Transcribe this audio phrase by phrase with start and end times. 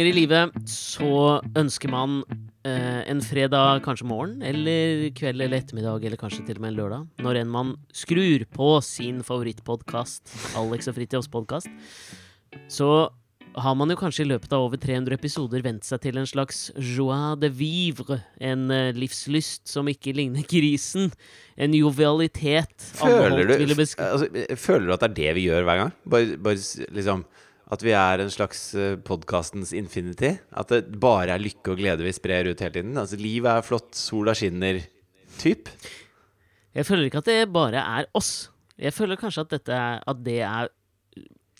[0.00, 2.22] Ganger i livet så ønsker man
[2.64, 6.78] eh, en fredag, kanskje morgen, eller kveld eller ettermiddag, eller kanskje til og med en
[6.78, 11.68] lørdag, når enn man skrur på sin favorittpodkast, Alex og Fridtjofs podkast,
[12.72, 12.88] så
[13.60, 16.70] har man jo kanskje i løpet av over 300 episoder vent seg til en slags
[16.78, 21.12] joie de vivre, en eh, livslyst som ikke ligner grisen,
[21.60, 25.94] en jovialitet Føler du, altså, føler du at det er det vi gjør hver gang?
[26.08, 27.28] Bare, bare liksom
[27.70, 30.34] At vi er en slags uh, podkastens infinity?
[30.50, 32.96] At det bare er lykke og glede vi sprer ut hele tiden?
[32.98, 34.80] Altså Livet er flott, sola skinner.
[35.38, 35.70] Typ?
[36.74, 38.50] Jeg føler ikke at det bare er oss.
[38.80, 40.70] Jeg føler kanskje at, er, at det er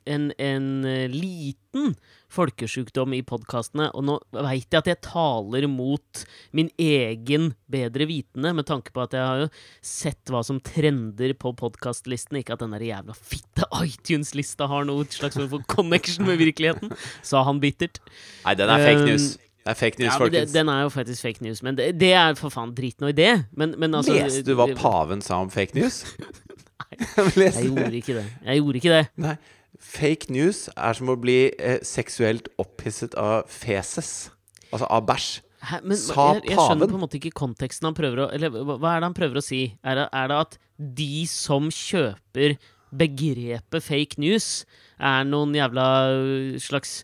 [0.06, 1.94] en, en eh, liten
[2.30, 3.88] folkesjukdom i podkastene.
[3.98, 6.22] Og nå veit jeg at jeg taler mot
[6.56, 9.50] min egen bedre vitende, med tanke på at jeg har jo
[9.82, 12.42] sett hva som trender på podkastlistene.
[12.44, 16.94] Ikke at den der jævla fitte iTunes-lista har noe slags form for connection med virkeligheten,
[17.26, 17.98] sa han bittert.
[18.46, 19.30] Nei, den er fake Um, news.
[19.60, 20.52] Det er fake news, Ja, folkens.
[20.54, 23.16] den er jo faktisk fake news, men det, det er for faen drit nå i
[23.16, 23.32] det.
[23.52, 25.98] Men, men altså Leste du hva paven sa om fake news?
[26.80, 26.96] Nei.
[27.36, 28.24] Jeg gjorde ikke det.
[28.46, 29.02] Jeg gjorde ikke det.
[29.20, 29.34] Nei.
[29.80, 34.30] Fake news er som å bli eh, seksuelt opphisset av feses.
[34.70, 35.30] Altså av bæsj.
[35.60, 38.48] Hæ, men Sa jeg, jeg skjønner på en måte ikke konteksten han prøver å Eller
[38.48, 39.58] hva er det han prøver å si?
[39.84, 40.54] Er det, er det at
[41.00, 42.54] de som kjøper
[42.96, 44.64] begrepet fake news,
[44.98, 47.02] er noen jævla øh, slags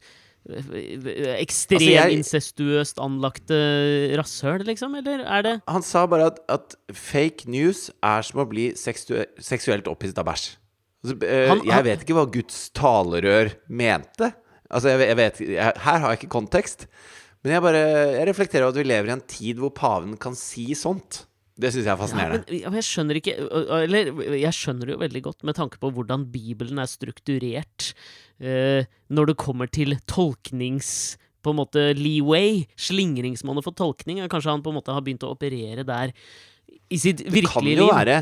[0.48, 3.58] øh, ekstremt Altså, jeg- incestuøst anlagte
[4.18, 4.96] rasshøl, liksom?
[5.02, 9.86] Eller er det Han sa bare at, at fake news er som å bli seksuelt
[9.92, 10.48] opphisset av bæsj.
[11.06, 14.32] Altså, eh, jeg vet ikke hva Guds talerør mente.
[14.66, 16.88] Altså, jeg, jeg vet, jeg, her har jeg ikke kontekst.
[17.44, 17.80] Men jeg bare
[18.16, 21.22] jeg reflekterer over at vi lever i en tid hvor paven kan si sånt.
[21.56, 22.56] Det syns jeg er fascinerende.
[22.58, 23.32] ja, men jeg skjønner ikke
[23.78, 27.94] Eller jeg skjønner det jo veldig godt med tanke på hvordan Bibelen er strukturert
[28.42, 31.14] eh, når det kommer til tolknings
[31.46, 34.18] på en måte leeway, slingringsmonnet for tolkning.
[34.28, 36.12] Kanskje han på en måte har begynt å operere der
[36.90, 37.92] i sitt Det kan jo liv.
[37.94, 38.18] være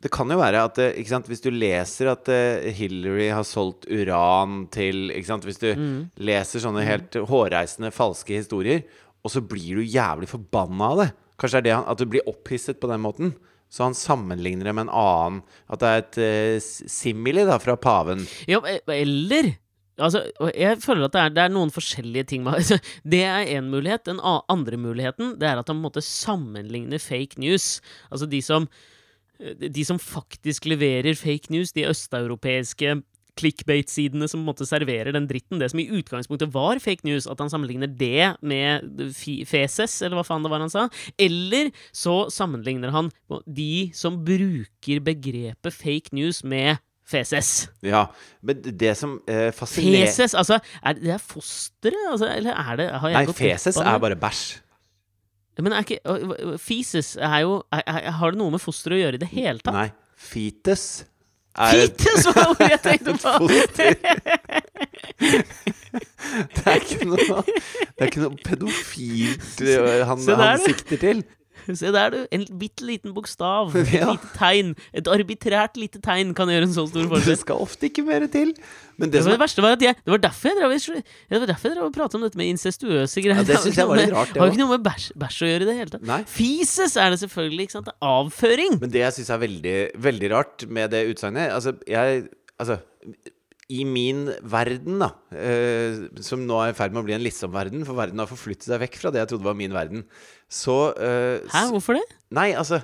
[0.00, 3.84] det kan jo være at eh, sant, hvis du leser at eh, Hillary har solgt
[3.92, 6.10] uran til sant, Hvis du Mm.
[6.18, 8.82] leser sånne helt hårreisende falske historier,
[9.24, 12.26] og så blir du jævlig forbanna av det Kanskje det er det at du blir
[12.28, 13.34] opphisset på den måten.
[13.70, 17.56] Så han sammenligner det med en annen At det er et uh, s- simili da,
[17.62, 18.26] fra paven.
[18.48, 19.54] Ja, eller
[20.00, 20.22] Altså,
[20.56, 22.44] jeg føler at det er, det er noen forskjellige ting
[23.04, 24.04] Det er én mulighet.
[24.08, 27.80] Den andre muligheten Det er at han på en måte sammenligner fake news.
[28.10, 28.66] Altså de som
[29.40, 32.98] De som faktisk leverer fake news, de østeuropeiske
[33.40, 37.28] clickbait-sidene som på en måte serverer den dritten, det som i utgangspunktet var fake news,
[37.30, 38.84] at han sammenligner det med
[39.48, 40.86] feses, eller hva faen det var han sa.
[41.20, 43.10] Eller så sammenligner han
[43.46, 46.80] de som bruker begrepet fake news med
[47.10, 47.68] feses.
[47.82, 48.06] Ja,
[48.42, 50.34] Men det som eh, fascinerer Feses?
[50.38, 52.04] Altså, er det, er fosteret?
[52.12, 54.60] Altså, eller er det Nei, feses er bare bæsj.
[55.64, 56.56] Men er ikke øh,
[57.20, 59.74] er jo er, er, Har det noe med fosteret å gjøre i det hele tatt?
[59.76, 59.88] Nei,
[60.20, 60.84] Fites
[61.58, 63.32] er Fites var ordet jeg tenkte på!
[66.54, 69.62] Det er ikke noe Det er ikke noe pedofilt
[70.10, 71.24] han, han sikter til.
[71.80, 72.18] Se der, du.
[72.34, 73.74] En bitte liten bokstav.
[73.76, 74.10] Et Ja.
[74.12, 74.74] lite tegn.
[74.96, 77.38] Et arbitrært lite tegn kan gjøre en så stor Det forskjell.
[77.42, 78.54] skal ofte ikke mer til.
[79.00, 80.74] Men det Det, var det verste var at jeg Det var derfor jeg drev,
[81.30, 83.40] det var derfor jeg drev og pratet om dette med incestuøse greier.
[83.40, 85.38] Ja, det synes jeg var litt rart, det har jo ikke noe med bæsj, bæsj
[85.46, 86.04] å gjøre i det hele tatt.
[86.10, 86.20] Nei.
[86.28, 87.66] Fises er det selvfølgelig.
[87.68, 87.88] ikke sant?
[87.88, 88.78] Det er avføring.
[88.82, 89.76] men det jeg syns er veldig,
[90.08, 92.28] veldig rart med det utsagnet Altså, jeg
[92.60, 92.76] Altså
[93.70, 97.84] i min verden, da, eh, som nå er i ferd med å bli en liksom-verden,
[97.86, 100.02] for verden har forflyttet seg vekk fra det jeg trodde var min verden,
[100.50, 102.06] så eh, Hæ, hvorfor det?
[102.34, 102.82] Nei, altså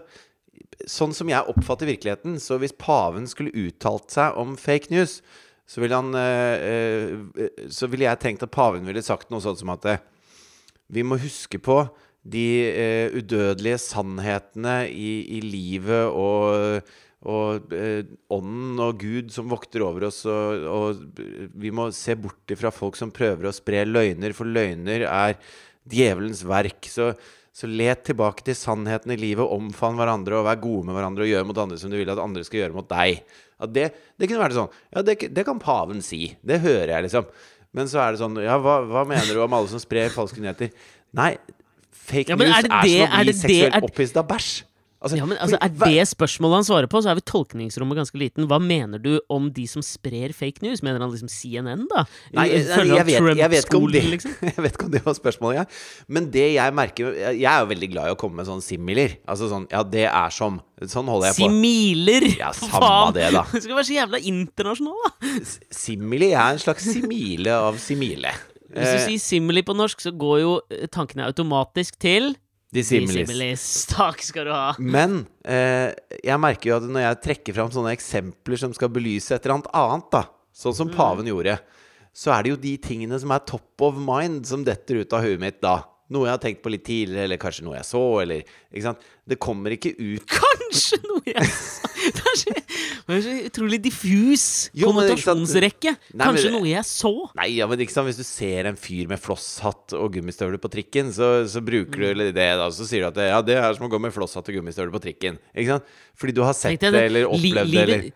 [0.86, 5.18] Sånn som jeg oppfatter virkeligheten, så hvis paven skulle uttalt seg om fake news,
[5.66, 6.66] så ville han eh,
[7.42, 10.02] eh, Så ville jeg tenkt at paven ville sagt noe sånt som at eh,
[10.92, 11.80] vi må huske på
[12.26, 16.94] de eh, udødelige sannhetene i, i livet og
[17.26, 21.22] og eh, ånden og Gud som vokter over oss, og, og
[21.58, 25.34] vi må se bort ifra folk som prøver å spre løgner, for løgner er
[25.90, 26.86] djevelens verk.
[26.90, 27.10] Så,
[27.56, 31.30] så let tilbake til sannheten i livet, omfavn hverandre og vær gode med hverandre og
[31.32, 33.22] gjør mot andre som du vil at andre skal gjøre mot deg.
[33.72, 33.86] Det,
[34.20, 34.72] det kunne vært sånn.
[34.92, 36.28] Ja, det, det kan paven si.
[36.44, 37.26] Det hører jeg, liksom.
[37.76, 40.40] Men så er det sånn Ja, hva, hva mener du om alle som sprer falske
[40.44, 40.70] nyheter?
[41.16, 41.32] Nei,
[42.06, 44.28] fake Ja, news er er, det det- som å er bli seksuelt er- opphisset av
[44.30, 44.50] bæsj.
[45.06, 48.20] Altså, Ja, men altså, Er det spørsmålet han svarer på, så er vi tolkningsrommet ganske
[48.20, 48.48] liten.
[48.50, 50.82] Hva mener du om de som sprer fake news?
[50.84, 52.04] Mener han liksom CNN, da?
[52.36, 54.36] Nei, jeg, jeg, jeg, han vet, jeg, vet ikke om det, liksom?
[54.50, 55.82] jeg vet ikke om det var spørsmålet, jeg.
[56.18, 58.64] Men det jeg merker Jeg jeg er jo veldig glad i å komme med sånne
[58.64, 59.18] similer.
[59.30, 60.58] Altså sånn Ja, det er som.
[60.90, 61.46] Sånn holder jeg på.
[61.46, 62.26] Similer!
[62.36, 63.44] Ja, samme det, da.
[63.54, 65.30] Du skal være så jævla internasjonal, da!
[65.72, 68.34] Simili er en slags simile av simile.
[68.66, 72.34] Hvis du Eh, sier simili på norsk, så går jo eh, tankene automatisk til
[72.74, 73.14] Dissimilis.
[73.14, 73.64] dissimilis.
[73.94, 74.74] Takk skal du ha.
[74.82, 75.92] Men eh,
[76.24, 79.58] jeg merker jo at når jeg trekker fram sånne eksempler som skal belyse et eller
[79.60, 80.24] annet annet, da,
[80.56, 80.96] sånn som Mm.
[80.98, 81.58] paven gjorde,
[82.16, 85.22] så er det jo de tingene som er top of mind, som detter ut av
[85.26, 85.82] huet mitt da.
[86.14, 89.00] Noe jeg har tenkt på litt tidligere, eller kanskje noe jeg så, eller Ikke sant?
[89.26, 91.90] Det kommer ikke ut Kanskje noe jeg så!
[92.06, 92.52] Det er så,
[93.08, 94.44] det er så utrolig diffus
[94.76, 95.96] Jo, konnotasjonsrekke.
[96.14, 97.10] Nei, Kanskje men, noe jeg så.
[97.38, 98.06] Nei, ja, men ikke sant?
[98.10, 102.20] Hvis du ser en fyr med flosshatt og gummistøvler på trikken, så, så bruker Mm.
[102.20, 102.68] du det, da.
[102.74, 104.92] Så sier du at det, ja, det er som å gå med flosshatt og gummistøvler
[104.94, 105.40] på trikken.
[105.56, 105.90] Ikke sant?
[106.18, 108.06] Fordi du har sett det, eller opplevd det, eller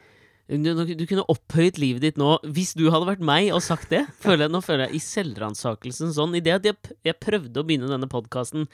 [0.50, 4.02] du, du kunne opphøyet livet ditt nå hvis du hadde vært meg og sagt det.
[4.24, 6.34] Føler jeg, nå føler jeg i selvransakelsen sånn.
[6.34, 8.66] I det at jeg, jeg prøvde å begynne denne podkasten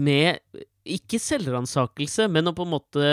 [0.00, 0.40] med
[0.84, 3.04] ikke selvransakelse, men å på en måte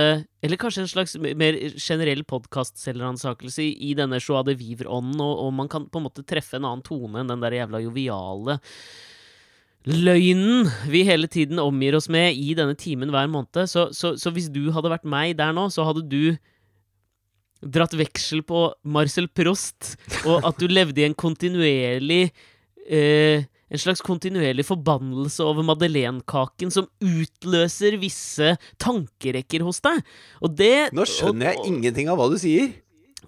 [0.43, 5.71] Eller kanskje en slags mer generell podkast-selvransakelse i, denne joie de vivre-ånden, og, og man
[5.71, 8.59] kan på en måte treffe en annen tone enn den der jævla joviale
[9.89, 13.65] løgnen vi hele tiden omgir oss med i denne timen hver måned.
[13.65, 16.37] Så, så, så hvis du hadde vært meg der nå, så hadde du
[17.61, 22.31] dratt veksel på Marcel Prost, og at du levde i en kontinuerlig
[22.89, 30.01] eh, En slags kontinuerlig forbannelse over madeleinekaken som utløser visse tankerekker hos deg.
[30.43, 32.73] Og det Nå skjønner jeg og- og- ingenting av hva du sier.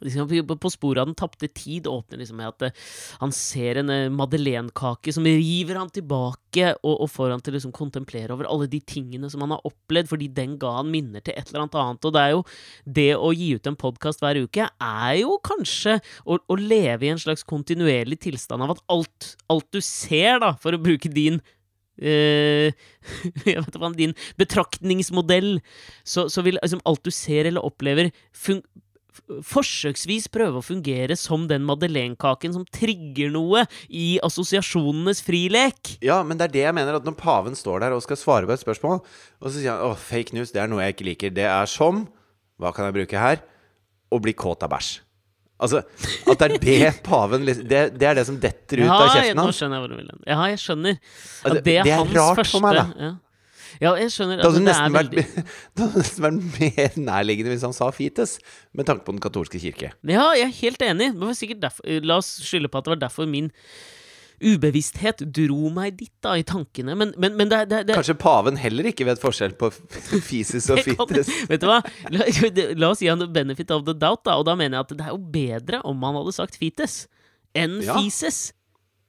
[0.05, 0.29] Liksom,
[0.59, 2.83] på- sporet av den tapte tid åpner liksom med at uh,
[3.21, 7.57] han ser en uh, madeleinekake som river han tilbake, og, og får han til å
[7.57, 11.23] liksom kontemplere over alle de tingene som han har opplevd, fordi den ga han minner
[11.23, 12.05] til et eller annet annet.
[12.07, 12.43] Og det er jo
[12.99, 17.13] det å gi ut en podkast hver uke, er jo kanskje å, å leve i
[17.13, 21.41] en slags kontinuerlig tilstand av at alt, alt du ser, da, for å bruke din
[21.93, 22.73] Uh,
[23.45, 25.59] jeg vet hva, din betraktningsmodell,
[26.01, 28.09] så, så vil liksom alt du ser eller opplever,
[29.45, 35.95] forsøksvis prøve å fungere som den madeleinekaken som trigger noe i assosiasjonenes frilek.
[36.05, 38.49] Ja, men det er det jeg mener, at når paven står der og skal svare
[38.49, 41.09] på et spørsmål, og så sier han åh, fake news, det er noe jeg ikke
[41.11, 41.33] liker.
[41.35, 42.05] Det er som
[42.61, 43.41] Hva kan jeg bruke her?
[44.13, 44.91] Å bli kåt av bæsj.
[45.63, 45.79] Altså,
[46.29, 49.09] at det er det paven liksom- det, det er det som detter ut Ja, av
[49.09, 49.39] kjeften hans.
[49.39, 50.21] Ja, nå skjønner jeg hvor du vil hen.
[50.29, 50.97] Ja, jeg skjønner.
[50.99, 52.85] Ja, det- er, det er hans rart for meg, da.
[53.07, 53.11] Ja.
[53.81, 54.41] Ja, jeg skjønner.
[54.41, 58.37] Det hadde nesten vært, veldig det hadde nesten vært mer nærliggende hvis han sa fites,
[58.73, 59.93] med tanke på den katolske kirke.
[60.09, 61.11] Ja, jeg er helt enig.
[61.61, 63.51] derfor, la oss skylde på at det var derfor min
[64.43, 66.95] ubevissthet dro meg dit, da, i tankene.
[66.99, 69.69] Men, men, men det, det, det, Kanskje paven heller ikke vet forskjell på
[70.29, 71.31] fisis og Det fites.
[71.51, 71.79] Vet du hva?
[72.13, 72.27] La,
[72.81, 74.37] la oss gi han benefit of the doubt, da.
[74.41, 77.03] Og da mener jeg at det er jo bedre om han hadde sagt fites
[77.57, 77.95] enn Ja.
[77.99, 78.47] fises.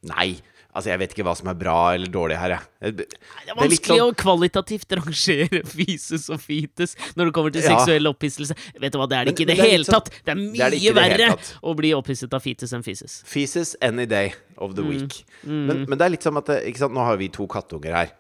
[0.05, 0.37] Nei,
[0.75, 2.95] altså jeg vet ikke hva som er bra eller dårlig her, jeg.
[2.99, 3.07] Det
[3.47, 7.77] er vanskelig sånn- å kvalitativt rangere fises og fites når det kommer til Ja.
[7.79, 8.57] seksuell opphisselse.
[8.83, 10.11] Vet du hva, det er det ikke i det det hele sånn- tatt!
[10.25, 11.31] Det er mye det er verre
[11.63, 13.23] å bli opphisset av fites enn fises.
[13.25, 14.77] Fises any day of Mm.
[14.77, 15.25] the week.
[15.45, 16.93] Men, men det er litt som at ikke sant?
[16.95, 18.13] Nå har vi to kattunger her.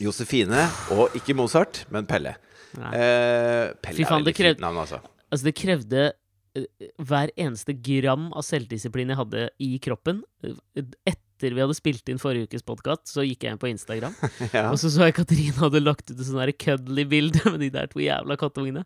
[0.00, 0.62] Josefine
[0.96, 2.36] og ikke Mozart, men Pelle.
[2.78, 5.00] Eh, Pelle Fy faen, er det veldig krev- fint navn, altså.
[5.30, 6.04] Altså, det krevde
[6.56, 6.64] eh,
[7.02, 10.22] hver eneste gram av selvdisiplin jeg hadde i kroppen.
[10.42, 14.12] Eh, Etter vi hadde spilt inn forrige ukes podkast, så gikk jeg inn på Instagram.
[14.52, 14.66] Ja.
[14.68, 17.88] Og så så jeg Katrine hadde lagt ut et sånn cuddly bilde med de der
[17.88, 18.82] to jævla kattungene.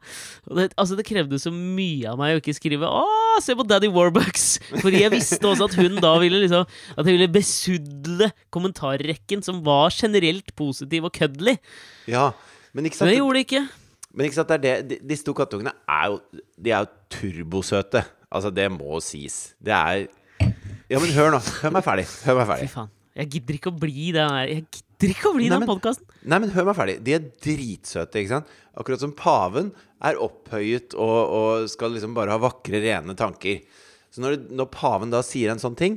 [0.46, 3.66] Og det, altså, det krevde så mye av meg å ikke skrive 'Å, se på
[3.66, 4.60] Daddy Warbucks'!
[4.84, 6.62] Fordi jeg visste også at hun da ville liksom
[6.94, 11.56] At jeg ville besudle kommentarrekken, som var generelt positiv og cuddly.
[12.06, 12.30] ja.
[12.74, 13.68] Men ikke Men det gjorde det ikke.
[14.14, 16.20] men ikke sant det er det, de- disse to kattungene er jo
[16.58, 18.04] De er jo turbosøte.
[18.30, 19.54] Altså, det må sies.
[19.62, 20.06] Det er
[20.92, 21.40] Ja, men hør nå.
[21.62, 22.04] Hør meg ferdig.
[22.26, 22.90] Hør meg Fy faen.
[23.14, 26.06] Jeg gidder ikke å bli den der Jeg gidder ikke å bli Nei, den podkasten.
[26.26, 26.96] Nei, men hør meg ferdig.
[27.06, 28.50] De er dritsøte, ikke sant?
[28.74, 29.70] Akkurat som paven
[30.04, 33.62] er opphøyet og, og skal liksom bare ha vakre, rene tanker.
[34.12, 35.96] Så når, når paven da sier en sånn ting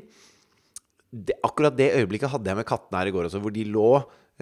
[1.25, 3.89] det, Akkurat det øyeblikket hadde jeg med kattene her i går også, hvor de lå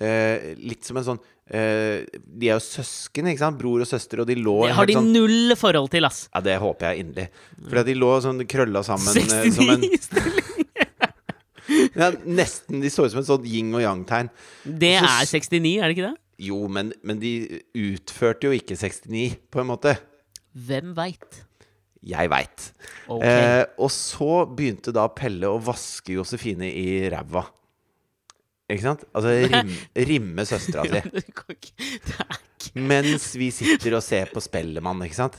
[0.02, 3.60] eh, litt som en sånn eh, De er jo søsken, ikke sant?
[3.62, 6.26] Bror og søster, og de lå Det har de sånn null forhold til, ass.
[6.34, 7.30] Ja, det håper jeg inderlig.
[7.70, 10.52] Fordi de lå sånn krølla sammen 69 som en 69 stilling.
[12.02, 12.84] ja, Nesten.
[12.84, 14.32] De så ut som et sånt yin og yang-tegn.
[14.66, 16.16] Det Så er 69, er det ikke det?
[16.46, 17.32] Jo, men, men de
[17.80, 19.96] utførte jo ikke 69, på en måte.
[20.68, 21.46] Hvem veit?
[22.06, 22.70] Jeg veit.
[23.10, 23.26] Okay.
[23.26, 27.48] Eh, og så begynte da Pelle å vaske Josefine i ræva.
[28.70, 29.04] Ikke sant?
[29.14, 29.74] Altså rim,
[30.12, 31.26] rimme søstera si.
[32.82, 35.38] Mens vi sitter og ser på Spellemann, ikke sant?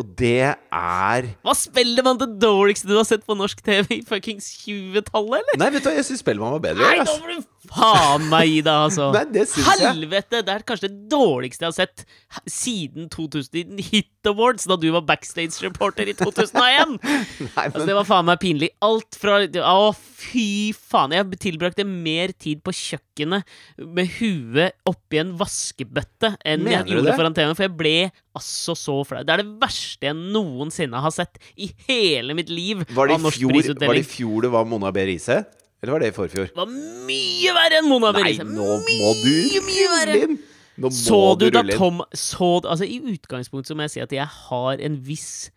[0.00, 4.02] Og det er Hva spiller man det dårligste du har sett på norsk TV i
[4.06, 5.58] fuckings 20-tallet, eller?
[5.60, 6.88] Nei, vet du hva, jeg syns Spellemann var bedre.
[6.88, 9.10] Nei, nå må du faen meg deg, altså!
[9.14, 9.86] Nei, det syns jeg.
[9.86, 10.40] Helvete!
[10.42, 12.04] Det er kanskje det dårligste jeg har sett
[12.50, 16.96] siden 2000 Hit Awards, da du var backstage-reporter i 2001!
[16.98, 18.72] Nei, Altså, det var faen meg pinlig.
[18.82, 21.14] Alt fra Å, fy faen.
[21.16, 23.46] Jeg tilbrakte mer tid på kjøkkenet
[23.82, 27.96] med huet oppi en vaskebøtte enn Mener jeg gjorde foran TV-en, for jeg ble
[28.38, 29.22] altså så flau.
[29.22, 33.42] Det er det verste jeg noensinne har sett i hele mitt liv av norsk
[33.82, 35.04] var det i fjor det var Mona B.
[35.12, 35.42] Riise?
[35.82, 36.46] Eller var det i forfjor?
[36.52, 36.70] Det var
[37.08, 40.12] mye verre enn Mona Nei, nå må du Mye, mye verre.
[40.14, 40.36] rulle inn!
[40.78, 41.78] Nå må Så du da rulle inn.
[41.82, 45.50] Tom så, Altså I utgangspunktet så må jeg si at jeg har en viss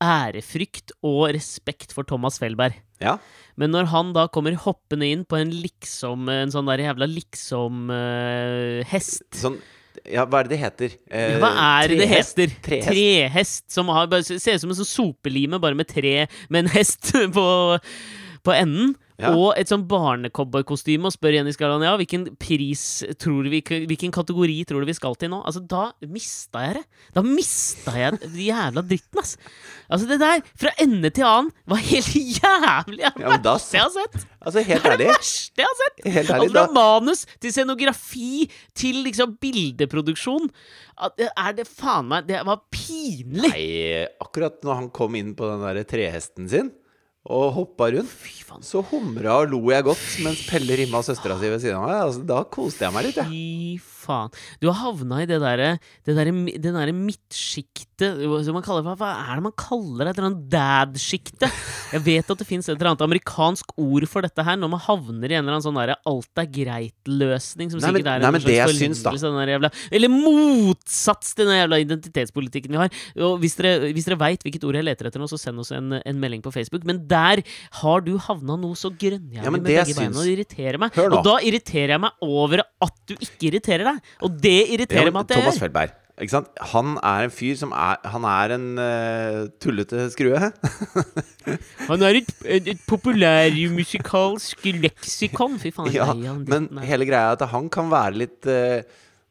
[0.00, 2.72] ærefrykt og respekt for Thomas Felberg.
[3.04, 3.14] Ja.
[3.60, 7.06] Men når han da kommer hoppende inn på en liksom En sånn der jævla
[8.10, 9.56] liksom-hest Sånn
[10.08, 10.90] Ja, hva er det det heter?
[11.12, 11.50] Eh, Hva
[11.82, 12.36] er det det trehest?
[12.38, 12.48] heter?
[12.64, 12.88] Trehest.
[12.90, 13.64] Trehest.
[13.74, 17.10] Som har, bare, ser ut som en sånn sopelime, bare med tre med en hest
[17.36, 17.46] på,
[18.46, 18.94] på enden.
[19.20, 19.30] Ja.
[19.36, 22.82] Og et sånn barnecowboykostyme, og spør Jenny Skarland ja, hvilken pris
[23.20, 25.42] tror du vi, Hvilken kategori tror du vi skal til nå?
[25.46, 26.84] Altså, da mista jeg det.
[27.16, 29.36] Da mista jeg den jævla dritten, ass.
[29.90, 33.00] Altså, det der, fra ende til annen, var helt jævlig.
[33.04, 34.26] Det Ja, verste jeg har sett.
[34.40, 36.04] Altså, helt Det er det verste jeg har sett.
[36.06, 38.32] Helt ærlig, altså, fra manus til scenografi
[38.78, 40.48] til liksom bildeproduksjon.
[41.00, 43.50] Er det faen meg Det var pinlig!
[43.52, 46.72] Nei, akkurat når han kom inn på den der trehesten sin
[47.30, 48.14] og hoppa rundt,
[48.66, 52.00] så humra og lo jeg godt mens Pelle rimma søstera si ved siden av meg.
[52.08, 53.30] Altså, da koste jeg meg litt, jeg.
[53.30, 54.34] Fy faen.
[54.60, 55.70] Du har havna i det derre
[56.06, 60.12] det der, Det derre midtsjiktet som man kaller Hva, er det man kaller det?
[60.14, 61.50] Et eller annet dad-sjikte?
[61.94, 64.82] Jeg vet at det fins et eller annet amerikansk ord for dette her, når man
[64.84, 68.24] havner i en eller annen sånn derre alt er greit-løsning, som Nei, men- sikkert er
[68.24, 72.74] nei, en slags syns, forlengelse av den der jævla Eller motsats til den jævla identitetspolitikken
[72.74, 72.94] vi har.
[73.26, 75.72] Og hvis dere, hvis dere veit hvilket ord jeg leter etter nå, så send oss
[75.76, 76.84] en, en melding på Facebook.
[76.88, 77.42] Men der
[77.82, 80.96] har du havna noe så grønnjævlig Ja, med begge beina, og det irriterer meg.
[81.00, 83.99] Og da irriterer jeg meg over at du ikke irriterer deg.
[84.26, 85.96] Og det irriterer ja, meg at jeg Thomas Feldberg.
[86.20, 86.50] Ikke sant?
[86.74, 90.50] Han er en fyr som er Han er en uh, tullete skrue.
[91.90, 95.56] Han er et, et, et populærmusikalsk leksikon.
[95.62, 96.84] Fy faen, Ja, nei, han, men nei.
[96.90, 98.84] hele greia er at han kan være litt uh,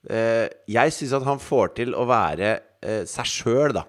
[0.09, 3.81] uh, Jeg syns at han får til å være seg sjøl, da.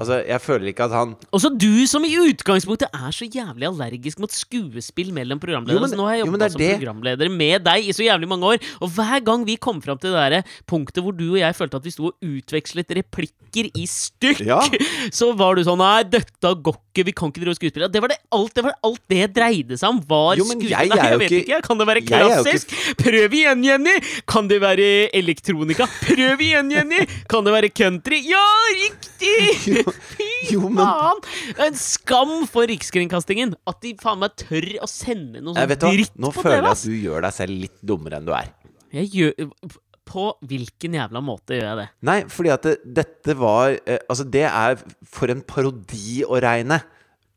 [0.00, 4.20] Altså, jeg føler ikke at han Også du som i utgangspunktet er så jævlig allergisk
[4.22, 5.76] mot skuespill mellom programledere.
[5.76, 6.70] Jo, men- så nå har jeg jo, jobba er som det.
[6.78, 10.12] programleder med deg i så jævlig mange år, og hver gang vi kom fram til
[10.12, 13.84] det der punktet hvor du og jeg følte at vi sto og utvekslet replikker i
[13.86, 14.60] stykk, Ja.
[15.12, 17.88] så var du sånn Nei, dette går ikke, vi kan ikke drive skuespill.
[17.90, 20.00] Det var det alt det, var alt det dreide seg om.
[20.06, 20.70] Var Jo, men skuespill.
[20.70, 21.62] jeg er jo vet ikke- ikke.
[21.66, 22.96] Kan det være jeg er ikke- klassisk?
[23.00, 23.96] Prøv igjen, Jenny!
[24.26, 25.86] Kan det være elektronika?
[26.04, 27.04] Prøv igjen, Jenny!
[27.28, 28.20] Kan det være country?
[28.28, 28.44] Ja,
[28.76, 29.66] riktig!
[30.14, 31.20] Fy Jo, men- faen!
[31.50, 35.60] Det er En skam for Rikskringkastingen at de faen meg tør å sende noe sånt
[35.60, 36.08] sånn på TV.
[36.24, 38.50] Nå føler jeg at du gjør deg selv litt dummere enn du er.
[38.96, 39.52] Jeg gjør
[40.10, 41.88] På hvilken jævla måte gjør jeg det?
[42.08, 46.80] Nei, fordi at det, dette var eh, Altså, det er for en parodi å regne.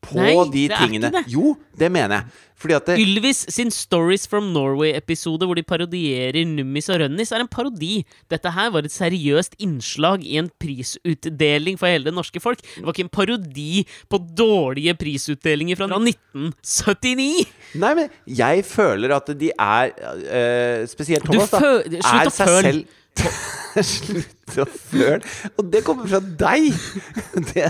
[0.03, 1.23] På Nei, de det tingene det.
[1.31, 2.41] Jo, det mener jeg.
[2.63, 7.43] Fordi at det, Ylvis sin Stories from Norway-episode hvor de parodierer Nummis og Rønnis, er
[7.43, 8.05] en parodi.
[8.31, 12.63] Dette her var et seriøst innslag i en prisutdeling for hele det norske folk.
[12.63, 17.43] Det var ikke en parodi på dårlige prisutdelinger fra 1979!
[17.83, 19.91] Nei, men jeg føler at de er
[20.23, 21.59] eh, Spesielt Thomas, da.
[21.59, 22.73] slutt å føle.
[22.73, 23.59] selv
[23.93, 25.19] Slutt å føle.
[25.57, 26.69] Og det kommer fra deg!
[27.53, 27.65] Det,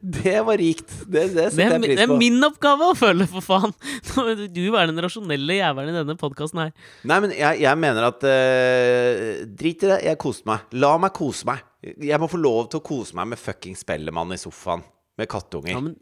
[0.00, 0.90] det var rikt.
[1.06, 1.98] Det, det setter er, jeg pris på.
[1.98, 3.74] det er min oppgave å føle, for faen!
[4.54, 6.72] Du er den rasjonelle jævelen i denne podkasten her.
[7.06, 10.00] Nei, men jeg, jeg mener at uh, Drit i det.
[10.10, 10.66] Jeg koste meg.
[10.76, 11.62] La meg kose meg.
[11.84, 14.84] Jeg må få lov til å kose meg med fucking Spellemann i sofaen.
[15.20, 15.76] Med kattunger.
[15.76, 15.94] Ja, men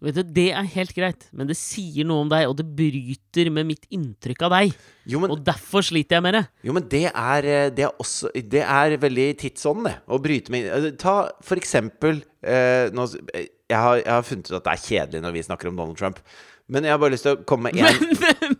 [0.00, 3.50] vet du, Det er helt greit, men det sier noe om deg, og det bryter
[3.52, 4.74] med mitt inntrykk av deg.
[5.06, 6.44] jo, men, Og derfor sliter jeg med det.
[6.64, 9.96] jo, men det er, eh, det er også Det er veldig tidsånd, det.
[10.08, 14.50] Å bryte med eh, Ta for eksempel eh, nå, eh, jeg, har, jeg har funnet
[14.50, 16.18] ut at det er kjedelig når vi snakker om Donald Trump.
[16.70, 18.56] Men jeg har bare lyst til å komme med én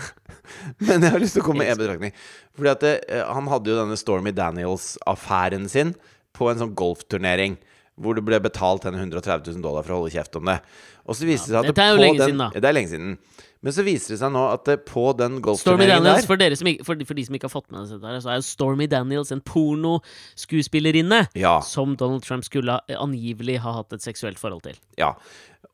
[0.84, 2.14] Men jeg har lyst til å komme med én betraktning.
[2.58, 2.94] Fordi at det,
[3.30, 5.94] Han hadde jo denne Stormy Daniels-affæren sin
[6.36, 7.56] på en sånn golfturnering.
[8.00, 10.58] Hvor det ble betalt henne 130 000 dollar for å holde kjeft om det.
[11.04, 12.50] Og så viste det seg at det er jo lenge den, siden, da.
[12.56, 13.18] Det er lenge siden.
[13.60, 17.04] Men så viser det seg nå at på den golfturneringen der for, ikke, for, de-
[17.04, 19.42] for de som ikke har fått med seg dette, så er jo Stormy Daniels en
[19.44, 21.58] pornoskuespillerinne Ja.
[21.60, 24.78] som Donald Trump skulle angivelig ha hatt et seksuelt forhold til.
[24.96, 25.12] Ja.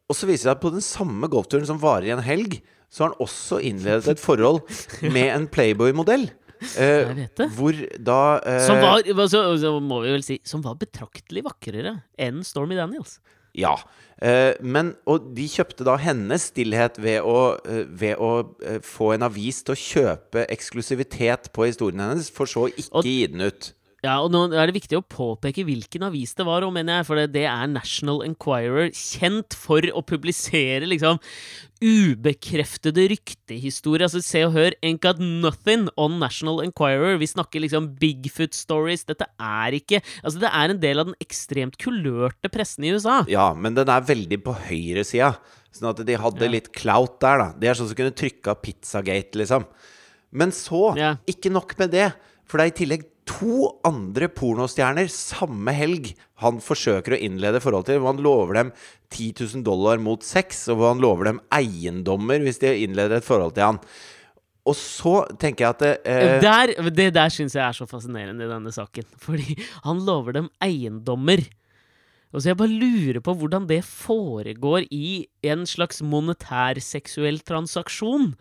[0.09, 2.59] Og så viser det seg at på den samme golfturen som varer i en helg,
[2.91, 4.63] så har han også innledet et forhold
[5.15, 6.29] med en Playboy-modell.
[6.79, 11.45] Eh, hvor da eh, Som var, så, så må vi vel si, som var betraktelig
[11.47, 13.19] vakrere enn Stormy Daniels.
[13.57, 13.75] Ja.
[14.21, 18.31] Eh, men, og de kjøpte da hennes stillhet ved å, eh, ved å
[18.65, 23.01] eh, få en avis til å kjøpe eksklusivitet på historien hennes, for så å ikke
[23.01, 23.73] Og- gi den ut.
[24.05, 27.07] Ja, og nå er det viktig å påpeke hvilken avis det var, og mener jeg,
[27.09, 31.19] for det, det er National Enquirer, kjent for å publisere liksom
[31.83, 34.07] ubekreftede ryktehistorier.
[34.07, 37.17] Altså, Se og Hør ain't got nothing on National Enquirer.
[37.21, 39.07] Vi snakker liksom Bigfoot-stories.
[39.09, 43.23] Dette er ikke Altså, det er en del av den ekstremt kulørte pressen i USA.
[43.33, 45.35] Ja, men den er veldig på høyresida.
[45.73, 46.53] Sånn at de hadde Ja.
[46.53, 47.53] litt clout der, da.
[47.59, 49.67] De er sånn som kunne trykka Pizzagate, liksom.
[50.33, 51.17] Men så, Ja.
[51.27, 52.13] ikke nok med det.
[52.47, 57.89] For det er i tillegg to andre pornostjerner samme helg han forsøker å innlede forhold
[57.89, 58.01] til.
[58.01, 58.75] Hvor han lover dem
[59.11, 63.27] 10 000 dollar mot sex, og hvor han lover dem eiendommer hvis de innleder et
[63.27, 63.81] forhold til han.
[64.67, 68.51] Og så tenker jeg at eh, Der, det der syns jeg er så fascinerende i
[68.51, 69.07] denne saken.
[69.23, 71.45] Fordi han lover dem eiendommer.
[72.35, 78.33] Og så jeg bare lurer på hvordan det foregår i en slags monetær seksuell transaksjon.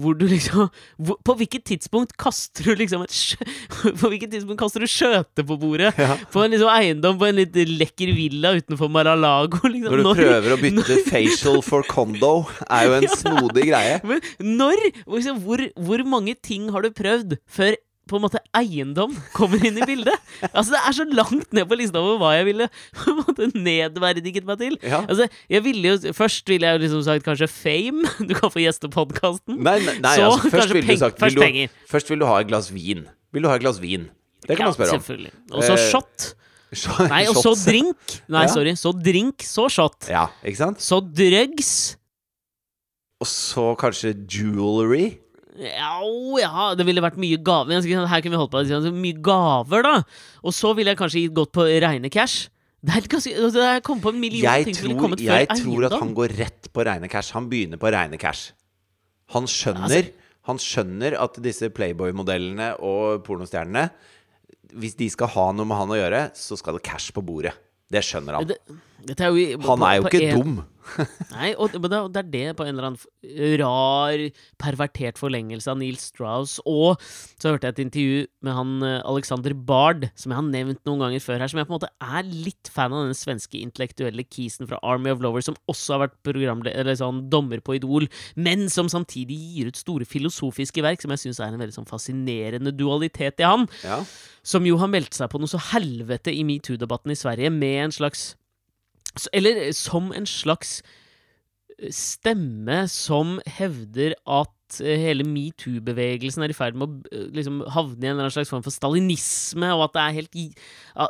[0.00, 3.16] Hvor du liksom hvor, På hvilket tidspunkt kaster du liksom et
[4.00, 5.90] På hvilket tidspunkt kaster du skjøte på bordet?
[5.98, 6.14] Ja.
[6.32, 9.60] På en liksom eiendom på en litt lekker villa utenfor Mar-a-Lago?
[9.70, 9.92] Liksom.
[9.92, 12.32] Når du prøver å bytte facial for condo,
[12.68, 14.00] er jo en snodig greie.
[14.06, 14.24] Men
[14.60, 14.82] når?
[15.04, 17.76] Liksom, hvor, hvor mange ting har du prøvd før
[18.10, 20.16] på en måte eiendom kommer inn i bildet?
[20.50, 22.66] Altså Det er så langt ned på lista over hva jeg ville
[22.98, 24.76] på en måte nedverdiget meg til.
[24.82, 25.02] Ja.
[25.06, 28.04] Altså jeg ville jo Først ville jeg liksom sagt kanskje fame.
[28.28, 29.60] Du kan få gjeste podkasten.
[29.62, 31.78] Nei, nei, nei Så altså, først ville du sagt først vil du.
[31.94, 33.06] Først vil du ha et glass vin.
[33.32, 34.08] Vil du ha et glass vin?
[34.46, 35.02] Det kan man spørre om.
[35.02, 35.32] Selvfølgelig.
[35.52, 36.28] Og så Eh, shot.
[37.10, 37.96] Nei, og så drink.
[38.30, 38.50] Nei, Ja.
[38.52, 38.72] sorry.
[38.78, 40.06] Så drink, så shot.
[40.10, 40.82] Ja, ikke sant?
[40.82, 41.96] Så drugs.
[43.20, 45.18] Og så kanskje jewelry.
[45.60, 45.98] Ja,
[46.40, 47.80] ja, det ville vært mye gaver.
[47.80, 48.92] Her kunne vi holdt på det.
[48.96, 49.94] Mye gaver, da.
[50.44, 52.48] Og så ville jeg kanskje gått på reine cash.
[52.80, 55.20] Det er ganske, altså, det er kommet på en million Jeg ting som tror, kommet
[55.20, 57.34] jeg før tror at han går rett på reine cash.
[57.36, 58.54] Han begynner på reine cash.
[59.34, 60.12] Han skjønner, Altså-
[60.48, 63.90] han skjønner at disse Playboy-modellene og pornostjernene
[64.72, 67.52] Hvis de skal ha noe med han å gjøre, så skal det cash på bordet.
[67.90, 68.46] Det skjønner han.
[68.46, 68.58] det,
[69.08, 70.60] er jo, Han er jo på ikke en- dum.
[71.30, 74.22] Nei, og, men det, er- det på en eller annen rar,
[74.58, 76.56] pervertert forlengelse av Neil Strauss.
[76.66, 76.98] Og
[77.38, 81.04] så hørte jeg et intervju med han eh, Alexander Bard, som jeg har nevnt noen
[81.04, 84.24] ganger før her, som jeg på en måte er litt fan av den svenske intellektuelle
[84.26, 86.32] kisen fra Army of Lovers, som også har vært
[86.72, 91.22] eller sånn, dommer på Idol, men som samtidig gir ut store filosofiske verk, som jeg
[91.28, 94.00] syns er en veldig sånn fascinerende dualitet i han Ja.
[94.42, 97.94] som jo har meldt seg på noe så helvete i metoo-debatten i Sverige med en
[97.94, 98.34] slags
[99.32, 100.80] Eller som en slags
[101.78, 107.62] eh, stemme som hevder at eh, hele metoo-bevegelsen er i ferd med å eh, liksom
[107.74, 111.08] havne i en slags form for stalinisme, og at det er helt ja,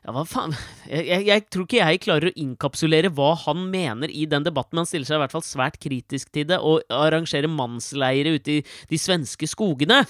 [0.00, 0.54] ja, hva faen
[0.90, 4.84] jeg, jeg, tror ikke jeg klarer å inkapsulere hva han mener i den debatten, men
[4.84, 8.62] han stiller seg i hvert fall svært kritisk til det, og arrangerer mannsleire ute i
[8.92, 10.04] de svenske skogene.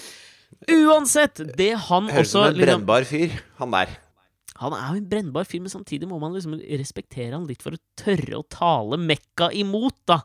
[0.67, 1.39] Uansett!
[1.57, 3.93] Det han Høres ut også som en liksom, brennbar fyr, han der.
[4.61, 7.77] Han er jo en brennbar fyr, men samtidig må man liksom respektere han litt for
[7.77, 10.21] å tørre å tale Mekka imot, da.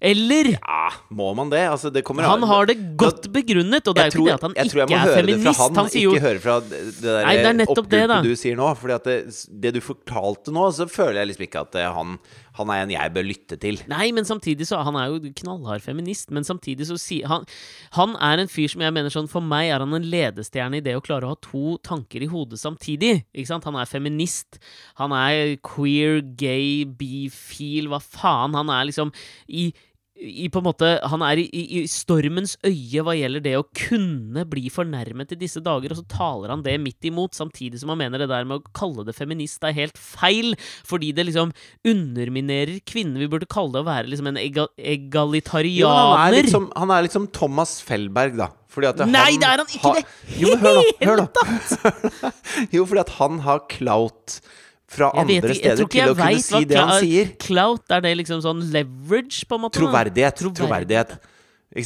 [0.00, 0.54] Eller?
[0.54, 1.60] Ja, må man det?
[1.68, 4.46] Altså, det kommer Han har det godt begrunnet, og det er jo ikke det at
[4.46, 4.70] han ikke er feminist.
[4.70, 5.52] jeg tror jeg må høre det fra.
[5.60, 8.70] Han, Han ikke høre fra det, der Nei, det er det, oppgulpet du sier nå.
[8.80, 9.18] Fordi at det,
[9.66, 12.16] det du fortalte nå, så føler jeg liksom ikke at eh, han,
[12.58, 13.78] han er en jeg bør lytte til.
[13.90, 17.44] Nei, men samtidig så Han er jo knallhard feminist, men samtidig så sier han
[17.96, 20.84] Han er en fyr som jeg mener sånn For meg er han en ledestjerne i
[20.84, 23.24] det å klare å ha to tanker i hodet samtidig.
[23.34, 23.68] Ikke sant?
[23.68, 24.60] Han er feminist.
[25.00, 28.56] Han er queer, gay, bifil, hva faen.
[28.58, 29.14] Han er liksom
[29.46, 29.70] i
[30.20, 33.64] i på en måte, Han er i, i, i stormens øye hva gjelder det å
[33.76, 37.92] kunne bli fornærmet i disse dager, og så taler han det midt imot, samtidig som
[37.94, 40.52] han mener det der med å kalle det feminist er helt feil,
[40.86, 41.54] fordi det liksom
[41.88, 43.22] underminerer kvinner.
[43.24, 45.80] Vi burde kalle det å være liksom en ega, egalitarianer.
[45.80, 48.50] Jo, han, er liksom, han er liksom Thomas Felberg, da.
[48.70, 51.30] Fordi at Nei, det er han ikke har- det hele nå.
[52.76, 54.36] jo, fordi at han har clout
[54.90, 57.34] fra andre ikke, steder til å kunne si det han sier.
[57.42, 59.78] Clout, er det liksom sånn leverage, på en måte?
[59.78, 59.84] da?
[59.84, 60.40] Troverdighet.
[60.42, 60.64] Troverdighet.
[60.64, 61.36] Troverdighet.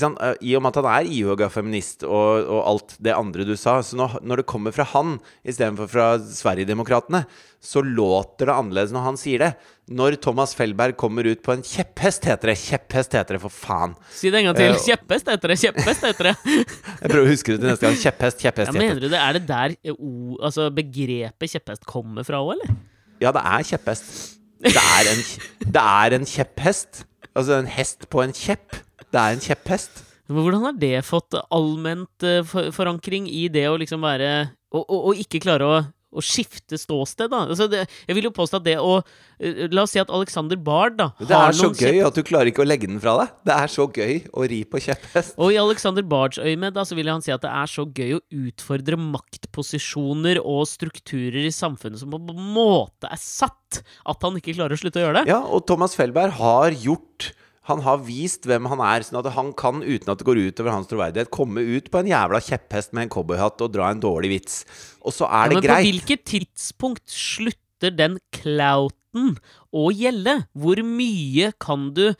[0.01, 0.17] Sant?
[0.25, 3.53] Eh, I og med at han er ihuga feminist og, og alt det andre du
[3.61, 3.77] sa.
[3.85, 7.27] Så nå, når det kommer fra han istedenfor fra Sverigedemokraterna,
[7.61, 9.51] så låter det annerledes når han sier det.
[9.93, 12.57] Når Thomas Felberg kommer ut på en kjepphest, heter det.
[12.63, 13.93] Kjepphest heter det, for faen.
[14.09, 14.73] Si det en gang til.
[14.73, 15.59] Uh, Kjepphest heter det.
[15.61, 16.35] Kjepphest heter det.
[17.03, 18.01] Jeg prøver å huske det til neste gang.
[18.07, 18.81] Kjepphest, kjepphest, Ja, kjepphest.
[18.81, 19.21] mener du det?
[19.21, 20.03] Er det der eh,
[20.41, 22.73] altså begrepet kjepphest kommer fra òg, eller?
[23.25, 24.09] Ja, det er kjepphest.
[24.65, 25.23] Det er en,
[25.65, 27.05] det er en kjepphest.
[27.35, 28.77] Altså en hest på en kjepp.
[29.09, 30.05] Det er en kjepphest.
[30.29, 34.31] Hvordan har det fått allment eh, forankring i det å liksom være
[34.75, 35.75] Og, og, ikke klare å,
[36.15, 37.45] å skifte ståsted, da?
[37.49, 40.59] Altså det, jeg vil jo påstå at det å eh, La oss si at Alexander
[40.61, 43.35] Bard da Det er så gøy at du klarer ikke å legge den fra deg.
[43.47, 45.37] Det er så gøy å ri på kjepphest.
[45.41, 48.17] Og i Alexander Bards øyemed da, så vil han si at det er så gøy
[48.17, 54.39] å utfordre maktposisjoner og strukturer i samfunnet som på en måte er satt, at han
[54.39, 55.33] ikke klarer å slutte å gjøre det.
[55.33, 57.33] Ja, og Thomas Felberg har gjort
[57.65, 60.61] Han har vist hvem han er, sånn at han kan, uten at det går ut
[60.61, 64.03] over hans troverdighet, komme ut på en jævla kjepphest med en cowboyhatt og dra en
[64.03, 64.59] dårlig vits.
[65.01, 69.37] Og så er Ja, det men på hvilket tidspunkt slutter den clouten
[69.73, 70.43] å gjelde?
[70.57, 72.11] Hvor mye kan du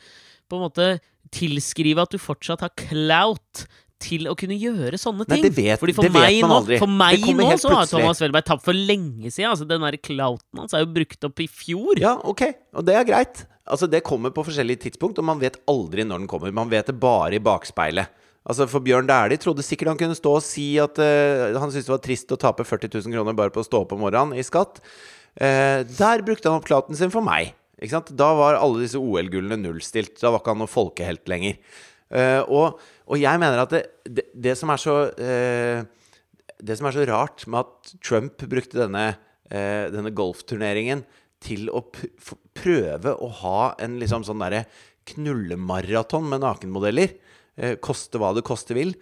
[0.49, 0.89] på en måte
[1.35, 3.65] tilskrive at du fortsatt har clout
[4.05, 5.43] til å kunne gjøre sånne Nei, ting?
[5.47, 6.77] det vet- Fordi for det vet man nå, aldri.
[6.81, 7.85] For meg nå så har.
[7.87, 9.49] Thomas Welberg tapt for lenge siden.
[9.53, 11.97] Altså, den der clouten hans er jo brukt opp i fjor.
[12.01, 12.41] Ja, ok,
[12.75, 13.45] og det er greit.
[13.65, 16.53] Altså, Det kommer på forskjellige tidspunkt, og man vet aldri når den kommer.
[16.53, 18.13] Man vet det bare i bakspeilet.
[18.45, 21.87] Altså, For Bjørn Dæhlie trodde sikkert han kunne stå og si at uh, han syntes
[21.87, 24.37] det var trist å tape 40 000 kroner bare på å stå opp om morgenen
[24.37, 24.77] i skatt.
[25.33, 27.55] Uh, der brukte han opp klaten sin for meg.
[27.81, 28.13] Ikke sant?
[28.13, 30.19] Da var alle disse OL-gullene nullstilt.
[30.21, 31.57] Da var ikke han noe folkehelt lenger.
[32.13, 34.93] Uh, og, og jeg mener at det, det, det som er så
[36.55, 39.17] Det som er så rart med at Trump brukte denne,
[39.49, 41.01] denne golfturneringen
[41.45, 41.83] til å
[42.57, 44.65] prøve å ha en liksom sånn derre
[45.05, 47.13] knullemaraton med nakenmodeller,
[47.57, 48.95] eh, koste hva det koste vil,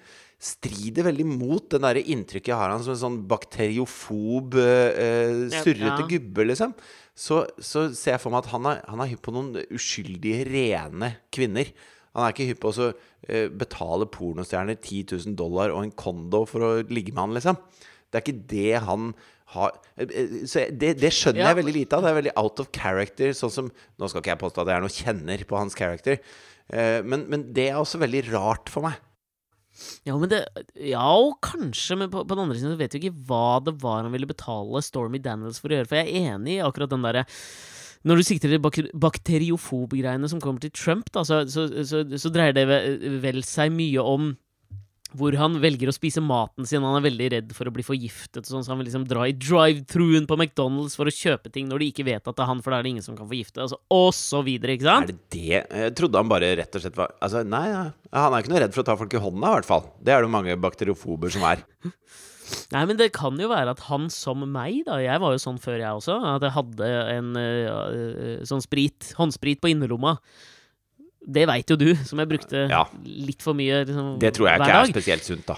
[0.43, 5.47] strider veldig mot den derre inntrykket jeg har av han som en sånn bakteriofob, eh,
[5.53, 6.09] surrete ja.
[6.09, 6.75] gubbe, liksom.
[7.15, 10.47] Så, så ser jeg for meg at han er, han er hypp på noen uskyldige,
[10.49, 11.71] rene kvinner.
[12.13, 16.43] Han er ikke hypp på å eh, betale pornostjerner 10 000 dollar og en kondo
[16.49, 17.61] for å ligge med han, liksom.
[18.09, 19.13] Det er ikke det han
[19.53, 21.51] har eh, eh, Så det, det skjønner Ja.
[21.53, 22.03] jeg veldig lite av.
[22.05, 23.31] Det er veldig out of character.
[23.37, 26.19] Sånn som Nå skal ikke jeg påstå at jeg er noen kjenner på hans character,
[26.73, 28.99] eh, men, men det er også veldig rart for meg.
[30.05, 30.43] Ja, men det,
[30.77, 31.07] ja,
[31.41, 34.13] kanskje, men på, på den andre siden så vet vi ikke hva det var han
[34.13, 35.89] ville betale Stormy Daniels for å gjøre.
[35.89, 37.23] For jeg er enig i akkurat den derre
[38.05, 42.31] Når du sikter til bak bakteriofob-greiene som kommer til Trump, da, så, så, så, så
[42.35, 42.67] dreier det
[43.23, 44.33] vel seg mye om
[45.17, 46.83] hvor han velger å spise maten sin.
[46.85, 49.35] Han er veldig redd for å bli forgiftet, sånn, så han vil liksom dra i
[49.37, 52.63] drive-thruen på McDonald's for å kjøpe ting når de ikke vet at det er han,
[52.65, 55.09] for da er det ingen som kan forgifte, altså, og så videre, ikke sant?
[55.09, 55.63] Er det det?
[55.63, 57.85] Jeg trodde han bare rett og slett var Altså, nei, ja.
[58.15, 59.87] han er ikke noe redd for å ta folk i hånda, i hvert fall.
[60.03, 61.63] Det er det mange bakteriofober som er.
[62.73, 65.59] Nei, men det kan jo være at han som meg, da Jeg var jo sånn
[65.61, 66.17] før, jeg også.
[66.35, 70.17] At jeg hadde en uh, uh, sånn sprit, håndsprit på innerlomma.
[71.25, 72.83] Det veit jo du, som jeg brukte Ja.
[73.05, 75.55] litt for mye liksom, Det tror jeg hver ikke er spesielt sunt, da.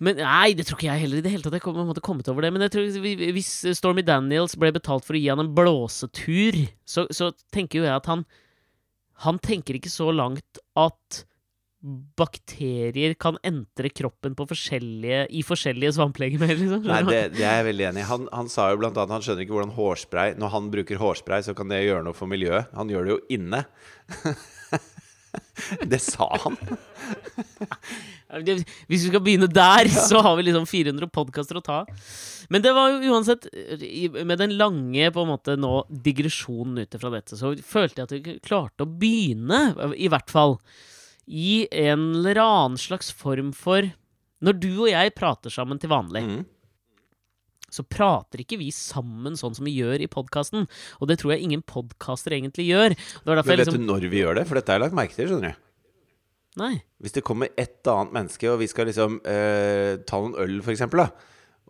[0.00, 1.52] Men Nei, det tror ikke jeg heller i det hele tatt.
[1.58, 2.52] Jeg kom, måtte kommet over det.
[2.54, 2.86] Men jeg tror,
[3.36, 6.56] hvis Stormy Daniels ble betalt for å gi han en blåsetur,
[6.88, 8.24] så, så tenker jo jeg at han
[9.26, 11.24] Han tenker ikke så langt at
[11.80, 16.84] bakterier kan entre kroppen på forskjellige, i forskjellige svamplegemer, liksom.
[16.84, 18.08] Nei, det, det er jeg veldig enig i.
[18.10, 21.44] Han, han sa jo blant annet han skjønner ikke hvordan hårspray Når han bruker hårspray,
[21.46, 22.68] så kan det gjøre noe for miljøet.
[22.76, 23.64] Han gjør det jo inne.
[25.92, 26.58] det sa han.
[28.44, 31.80] Hvis vi skal begynne der, så har vi liksom 400 podkaster å ta.
[32.50, 33.46] Men det var jo uansett
[34.26, 38.14] Med den lange på en måte nå digresjonen ut fra dette, så følte jeg at
[38.16, 40.58] vi klarte å begynne, i hvert fall,
[41.30, 43.86] i en eller annen slags form for
[44.42, 46.44] Når du og jeg prater sammen til vanlig, Mm.
[47.70, 50.64] så prater ikke vi sammen sånn som vi gjør i podkasten.
[50.98, 52.96] Og det tror jeg ingen podkaster egentlig gjør.
[53.26, 54.46] Men vet liksom du når vi gjør det?
[54.48, 55.28] For dette jeg lagt merke til.
[55.28, 55.66] skjønner du
[56.58, 56.82] Nei.
[57.00, 60.72] Hvis det kommer et annet menneske, og vi skal liksom eh, ta noen øl, for
[60.72, 61.10] eksempel, da,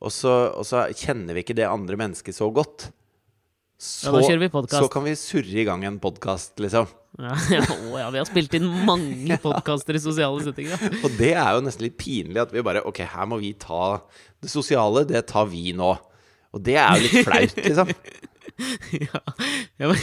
[0.01, 2.89] og så, og så kjenner vi ikke det andre mennesket så godt,
[3.81, 6.89] så, Ja, vi så kan vi surre i gang en podkast, liksom.
[7.17, 10.83] Ja, ja, å ja, vi har spilt inn mange podkaster i sosiale settinger.
[11.01, 14.03] Og det er jo nesten litt pinlig at vi bare Ok, her må vi ta
[14.45, 15.07] det sosiale.
[15.09, 15.95] Det tar vi nå.
[16.53, 17.95] Og det er jo litt flaut, liksom.
[19.01, 19.21] ja,
[19.81, 19.97] ja, men,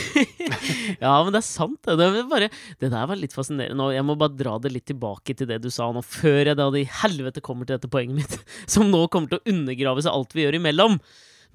[0.98, 2.00] ja, men det er sant, det.
[2.00, 2.50] Det, er bare,
[2.82, 3.92] det der var litt fascinerende.
[3.92, 6.58] Og jeg må bare dra det litt tilbake til det du sa nå, før jeg
[6.58, 10.18] da i helvete kommer til dette poenget mitt, som nå kommer til å undergrave seg
[10.18, 10.98] alt vi gjør imellom.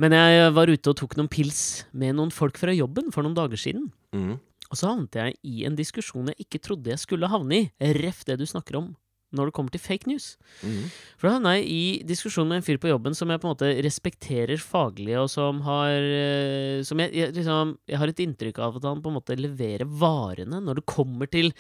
[0.01, 3.37] Men jeg var ute og tok noen pils med noen folk fra jobben for noen
[3.37, 3.91] dager siden.
[4.17, 4.39] Mm.
[4.73, 7.71] Og så havnet jeg i en diskusjon jeg ikke trodde jeg skulle havne i.
[8.01, 8.93] Ref det du snakker om
[9.33, 10.35] når det kommer til fake news.
[10.61, 10.89] Mm.
[11.17, 13.55] For da havna jeg i diskusjon med en fyr på jobben som jeg på en
[13.55, 18.61] måte respekterer faglig, og som har eh, Som jeg, jeg liksom Jeg har et inntrykk
[18.61, 21.53] av at han på en måte leverer varene når det kommer til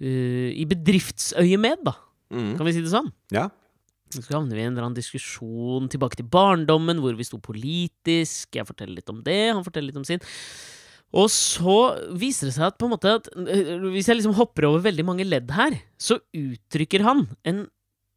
[0.00, 1.96] uh, I bedriftsøyemed, da.
[2.32, 2.54] Mm.
[2.56, 3.10] Kan vi si det sånn?
[3.34, 3.50] Ja.
[4.10, 8.50] Så havner vi i en eller annen diskusjon tilbake til barndommen, hvor vi sto politisk.
[8.56, 10.22] Jeg forteller litt om det, han forteller litt om sin.
[11.10, 11.76] Og så
[12.18, 15.06] viser det seg at på en måte at eh, hvis jeg liksom hopper over veldig
[15.06, 17.64] mange ledd her, så uttrykker han en,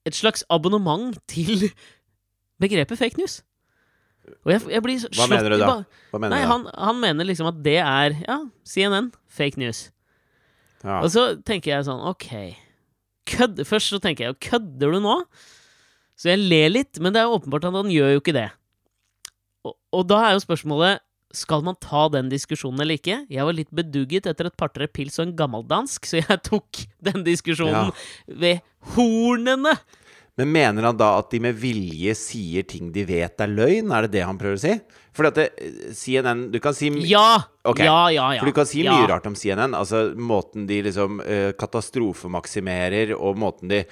[0.06, 1.70] et slags abonnement til
[2.64, 3.42] begrepet fake news.
[4.46, 5.72] Og jeg, jeg blir så Hva mener du da?
[6.16, 9.90] Mener Nei, han, han mener liksom at det er Ja, CNN, fake news.
[10.80, 11.02] Ja.
[11.02, 12.30] Og så tenker jeg sånn, ok
[13.30, 15.18] kødd, Først så tenker jeg, kødder du nå?
[16.20, 18.50] Så jeg ler litt, men det er jo åpenbart at han gjør jo ikke det.
[19.66, 23.24] Og, og da er jo spørsmålet skal man ta den diskusjonen eller ikke?
[23.32, 27.26] Jeg var litt bedugget etter et par-tre pils og en gammeldansk, så jeg tok den
[27.26, 27.92] diskusjonen
[28.30, 28.62] ved
[28.94, 29.74] hornene.
[30.40, 33.92] Men mener han da at de med vilje sier ting de vet er løgn?
[33.94, 34.72] Er det det han prøver å si?
[35.14, 37.44] Fordi at det, CNN Du kan si Ja!
[37.62, 37.86] Okay.
[37.86, 38.42] Ja, ja, ja.
[38.42, 38.96] For du kan si ja.
[38.98, 39.78] mye rart om CNN.
[39.78, 43.84] Altså måten de liksom uh, katastrofemaksimerer, og måten de?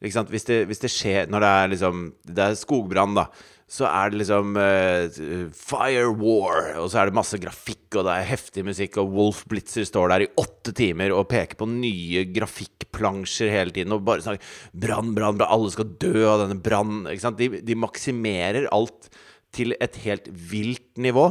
[0.00, 3.26] Hvis, det, hvis det skjer Når det er liksom Det er skogbrann, da.
[3.70, 8.16] Så er det liksom uh, Fire War, og så er det masse grafikk, og det
[8.16, 12.24] er heftig musikk, og Wolf Blitzer står der i åtte timer og peker på nye
[12.34, 14.42] grafikkplansjer hele tiden, og bare snakker
[14.74, 17.38] brann, brann, brann, alle skal dø av denne sant?
[17.38, 19.06] De, de maksimerer alt
[19.54, 21.28] til et helt vilt nivå.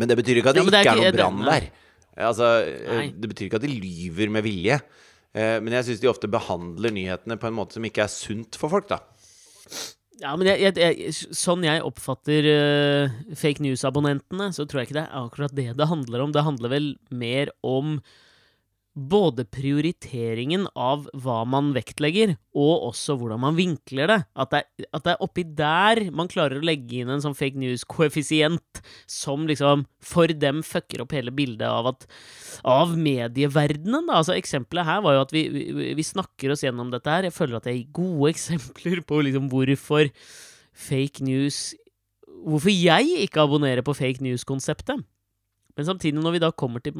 [0.00, 1.68] Men det betyr ikke at det, Ja, det er ikke er noen noe brann der.
[2.30, 4.80] Altså, eh, det betyr ikke at de lyver med vilje.
[5.36, 8.58] Eh, Men jeg syns de ofte behandler nyhetene på en måte som ikke er sunt
[8.58, 9.02] for folk, da.
[10.20, 14.98] Ja, men jeg, jeg, jeg, sånn jeg oppfatter uh, fake news-abonnentene, så tror jeg ikke
[14.98, 16.34] det er akkurat det det handler om.
[16.34, 17.94] Det handler vel mer om
[18.94, 24.18] både prioriteringen av hva man vektlegger, og også hvordan man vinkler det.
[24.34, 27.36] At det, er, at det er oppi der man klarer å legge inn en sånn
[27.38, 32.08] fake news-koeffisient som liksom for dem fucker opp hele bildet av at
[32.66, 34.10] av medieverdenen.
[34.10, 34.18] Da.
[34.20, 37.28] Altså, eksempelet her var jo at vi, vi, vi snakker oss gjennom dette her.
[37.28, 40.10] Jeg føler at jeg gir gode eksempler på liksom hvorfor
[40.88, 41.70] fake news
[42.40, 45.02] Hvorfor jeg ikke abonnerer på fake news-konseptet.
[45.80, 46.92] Men samtidig, når vi da kommer til,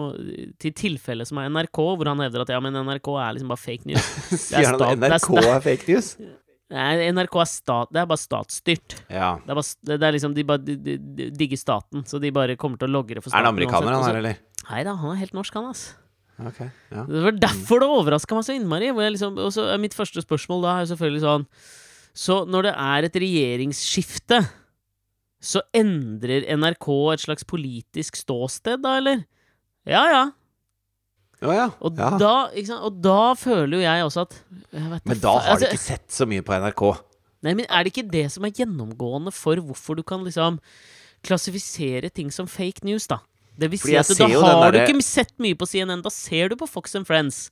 [0.57, 3.61] til tilfellet som er NRK, hvor han hevder at ja, men NRK er liksom bare
[3.61, 4.07] fake news
[4.47, 6.15] Sier han at NRK er er fake news?
[6.71, 8.95] Nei, NRK er stat, det er bare statsstyrt.
[9.11, 9.35] Ja.
[9.43, 12.31] Det er, bare, det er liksom, De bare de, de, de digger staten, så de
[12.33, 14.41] bare kommer til å logre for Er det amerikaner, han er, eller?
[14.71, 15.85] Nei da, han er helt norsk, han, ass.
[16.41, 17.05] Ok, ja.
[17.05, 18.89] Det var derfor det overraska meg så innmari.
[18.97, 21.45] Liksom, og så er mitt første spørsmål da er jo selvfølgelig sånn
[22.23, 24.41] Så når det er et regjeringsskifte,
[25.41, 29.25] så endrer NRK et slags politisk ståsted, da, eller?
[29.89, 30.23] Ja ja.
[31.41, 31.69] Ja, ja.
[31.81, 32.11] Og, ja.
[32.21, 32.33] Da,
[32.85, 34.35] og da føler jo jeg også at
[34.77, 36.85] jeg vet Men da har altså, du ikke sett så mye på NRK.
[37.47, 40.59] Nei, men er det ikke det som er gjennomgående for hvorfor du kan liksom
[41.25, 43.23] klassifisere ting som fake news, da?
[43.61, 44.77] Det vil si at da har der...
[44.77, 47.49] du ikke sett mye på CNN, da ser du på Fox and Friends.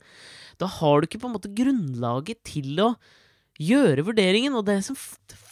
[0.60, 2.92] Da har du ikke på en måte grunnlaget til å
[3.58, 4.96] gjøre vurderingen, og det som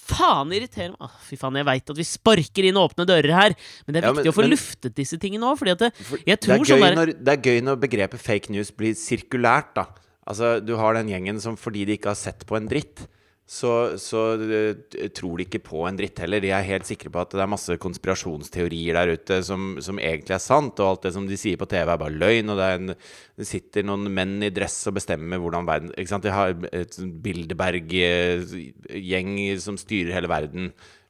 [0.06, 3.54] faen irriterer meg ah, Fy faen, jeg veit at vi sparker inn åpne dører her,
[3.86, 5.78] men det er Ja, viktig men- å få men- luftet disse tingene òg, fordi at
[5.78, 5.92] det,
[6.26, 9.86] er sånn gøy der når, det er gøy når begrepet fake news blir sirkulært, da.
[10.26, 13.06] Altså, du har den gjengen som fordi de ikke har sett på en dritt,
[13.46, 14.74] så, så eh,
[15.14, 16.42] tror de ikke på en dritt heller.
[16.42, 20.34] De er helt sikre på at det er masse konspirasjonsteorier der ute som, som egentlig
[20.34, 22.66] er sant, og alt det som de sier på TV, er bare løgn, og det,
[22.74, 22.90] en,
[23.38, 26.26] det sitter noen menn i dress og bestemmer hvordan verden Ikke sant?
[26.26, 29.30] De har et sånn Bilderberg-gjeng
[29.62, 30.64] som styrer hele verden.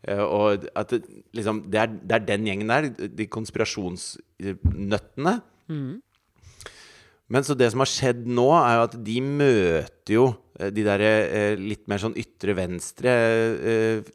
[0.04, 1.00] Eh, Og at det,
[1.36, 2.82] liksom, det, er, det er den gjengen der,
[3.16, 5.34] de konspirasjonsnøttene.
[7.32, 10.26] Men så det som har skjedd nå, er jo at de møter jo
[10.60, 13.16] eh, de der eh, litt mer sånn ytre venstre
[13.72, 14.12] eh.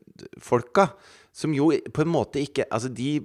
[1.31, 3.21] Som jo på en måte ikke Altså, de,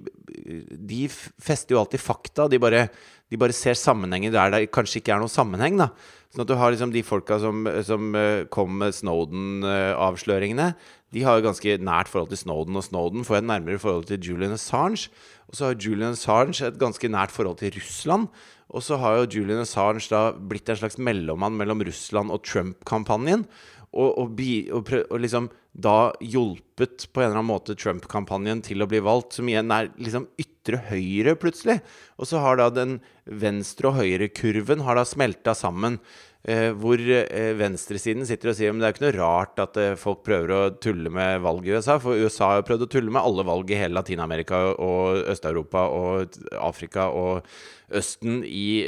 [0.89, 2.47] de fester jo alltid fakta.
[2.49, 2.85] De bare,
[3.27, 5.91] de bare ser sammenhenger der det kanskje ikke er noen sammenheng, da.
[6.31, 8.15] Sånn at du har liksom de folka som, som
[8.51, 10.71] kom med Snowden-avsløringene.
[11.15, 14.19] De har jo ganske nært forhold til Snowden, og Snowden får et nærmere forhold til
[14.19, 15.07] Julian Assange.
[15.47, 18.27] Og så har Julian Assange et ganske nært forhold til Russland.
[18.67, 23.47] Og så har jo Julian Assange da blitt en slags mellommann mellom Russland og Trump-kampanjen.
[23.95, 24.41] Og, og,
[24.75, 29.37] og, og liksom da hjulpet på en eller annen måte Trump-kampanjen til å bli valgt,
[29.37, 31.79] som igjen er liksom ytre høyre, plutselig.
[32.17, 32.97] Og så har da den
[33.29, 36.01] venstre- og høyre-kurven har da smelta sammen.
[36.47, 39.79] Eh, hvor eh, venstresiden sitter og sier Men det er jo ikke noe rart at
[39.83, 42.89] eh, folk prøver å tulle med valg i USA, for USA har jo prøvd å
[42.93, 47.51] tulle med alle valg i hele Latin-Amerika og Øst-Europa og Afrika og
[47.99, 48.87] Østen i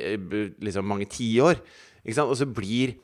[0.64, 1.60] liksom mange tiår.
[2.06, 2.32] Ikke sant?
[2.32, 2.96] Og så blir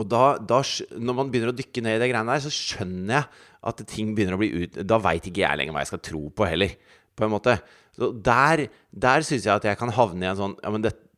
[0.00, 0.62] og da, da,
[0.96, 4.14] når man begynner å dykke ned i det greiene der, så skjønner jeg at ting
[4.16, 6.72] begynner å bli ut Da veit ikke jeg lenger hva jeg skal tro på heller,
[7.16, 7.56] på en måte.
[7.96, 10.94] Så der, der syns jeg at jeg kan havne i en sånn ja, men det,
[10.94, 11.09] eh,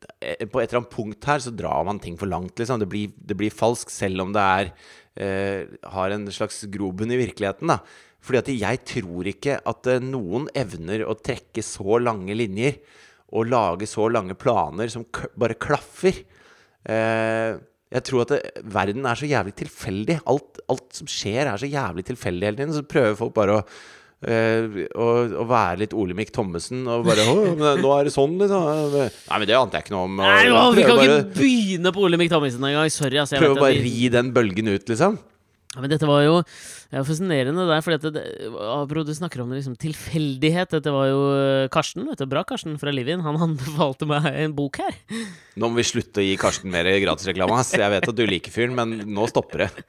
[0.52, 2.80] På et eller annet punkt her så drar man ting for langt, liksom.
[2.82, 4.72] Det blir, det blir falsk, selv om det er
[5.16, 7.80] eh, har en slags grobunn i virkeligheten, da.
[8.22, 12.78] Fordi at jeg tror ikke at eh, noen evner å trekke så lange linjer
[13.32, 15.06] og lage så lange planer som
[15.40, 16.22] bare klaffer.
[16.84, 17.58] Eh,
[17.92, 18.40] jeg tror at det,
[18.72, 20.20] verden er så jævlig tilfeldig.
[20.30, 22.76] Alt, alt som skjer, er så jævlig tilfeldig hele tiden.
[22.76, 23.66] Så prøver folk bare å
[24.22, 28.94] Uh, og, og, være litt Olemic Thommessen og bare 'Nå er det sånn', liksom.
[28.94, 30.20] Nei, men det ante jeg ikke noe om.
[30.22, 32.92] Nei, å, vi kan bare, ikke begynne på Olemic Thommessen engang.
[32.94, 33.18] Sorry.
[33.18, 33.90] Altså, prøve å bare vi...
[33.90, 35.18] ri den bølgen ut, liksom.
[35.72, 36.38] Ja, men dette var jo
[36.92, 40.74] er fascinerende der, for dette, det, du snakker om liksom, tilfeldighet.
[40.74, 43.22] Dette var jo eh, Karsten, vet du, bra Karsten fra Livin.
[43.24, 44.98] Han anbefalte meg en bok her.
[45.56, 47.62] Nå må vi slutte å gi Karsten mer gratisreklame.
[47.72, 49.86] Jeg vet at du liker fyren, men nå stopper det.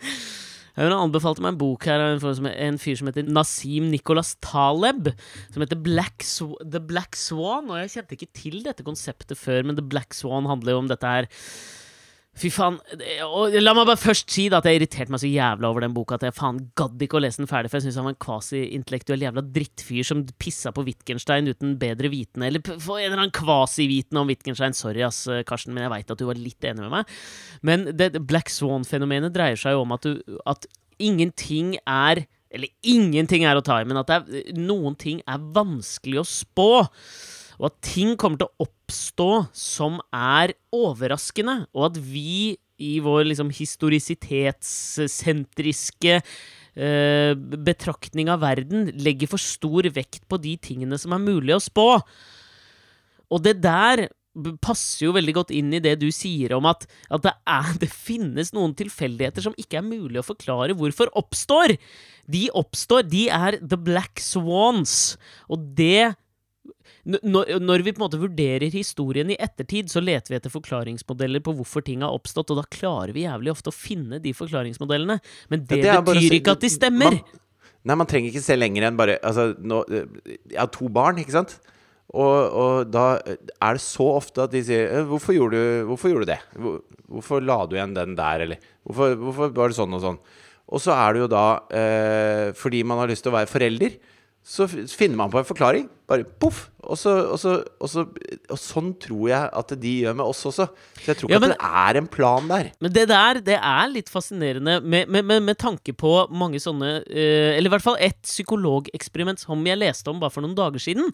[0.80, 5.12] Han anbefalte meg en bok her av en, en, fyr som heter Nasim Nicholas Taleb.
[5.54, 7.70] Som heter Black The Black Swan.
[7.70, 10.90] Og jeg kjente ikke til dette konseptet før, men The Black Swan handler jo om
[10.90, 11.30] dette her
[12.34, 12.80] Fy faen.
[13.28, 15.94] Og la meg bare først si da at jeg irriterte meg så jævla over den
[15.94, 18.16] boka at jeg faen gadd ikke å lese den ferdig, for jeg syntes han var
[18.16, 23.22] en kvasi-intellektuell jævla drittfyr som pissa på Wittgenstein uten bedre vitende, eller for en eller
[23.22, 24.78] annen kvasi-vitende om Wittgenstein.
[24.78, 27.14] Sorry, ass, Karsten, men jeg veit at du var litt enig med meg.
[27.70, 30.70] Men det Black Swan-fenomenet dreier seg jo om at, du, at
[31.02, 36.20] ingenting er Eller ingenting er å ta i, men at er, noen ting er vanskelig
[36.22, 36.68] å spå
[37.60, 43.24] og at ting kommer til å oppstå som er overraskende, og at vi i vår
[43.30, 51.20] liksom historisitetssentriske eh, betraktning av verden legger for stor vekt på de tingene som er
[51.24, 52.02] mulig å spå.
[53.34, 54.10] Og det der
[54.66, 57.90] passer jo veldig godt inn i det du sier om at, at det, er, det,
[57.90, 61.78] finnes noen tilfeldigheter som ikke er mulig å forklare hvorfor oppstår.
[62.30, 63.04] De oppstår.
[63.10, 65.18] De er the black swans.
[65.50, 66.16] Og det
[67.04, 71.44] når, når, vi på en måte vurderer historien i ettertid, så leter vi etter forklaringsmodeller
[71.44, 75.20] på hvorfor ting har oppstått, og da klarer vi jævlig ofte å finne de forklaringsmodellene.
[75.52, 77.18] Men det, ja, det betyr bare, ikke at de stemmer.
[77.20, 77.42] Man,
[77.84, 81.36] nei, man trenger ikke se lenger enn bare Altså, nå, jeg har to barn, ikke
[81.36, 81.58] sant?
[82.14, 86.12] Og, og, da er det så ofte at de sier «Eh, hvorfor gjorde, du, 'Hvorfor
[86.12, 86.42] gjorde du det?
[87.10, 90.20] Hvorfor la du igjen den der?' Eller hvorfor, hvorfor var det sånn og sånn?'
[90.74, 93.98] Og så er det jo da eh, fordi man har lyst til å være forelder
[94.44, 95.86] så finner man på en forklaring.
[96.10, 96.66] Bare poff!
[96.84, 97.46] Og, og,
[97.80, 98.16] og,
[98.52, 100.66] og, sånn tror jeg at de gjør med oss også.
[101.00, 102.72] Så jeg tror ikke ja, men, at det er en plan der.
[102.84, 106.92] Men det der det er litt fascinerende med, med, med, med tanke på mange sånne
[107.06, 110.84] uh, Eller i hvert fall ett psykologeksperiment som jeg leste om bare for noen dager
[110.84, 111.08] siden.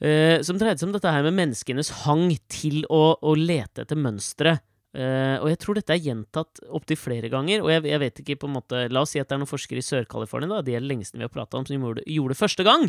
[0.00, 4.00] Uh, som dreide seg om dette her med menneskenes hang til å, å lete etter
[4.00, 4.56] mønstre.
[4.96, 7.60] Uh, og jeg tror dette er gjentatt opptil flere ganger.
[7.64, 9.50] Og jeg, jeg, vet ikke på en måte La oss si at det er noen
[9.50, 12.40] forskere i Sør-California de er lengst lengste vi har prata om, som gjorde, gjorde, det
[12.40, 12.88] første gang.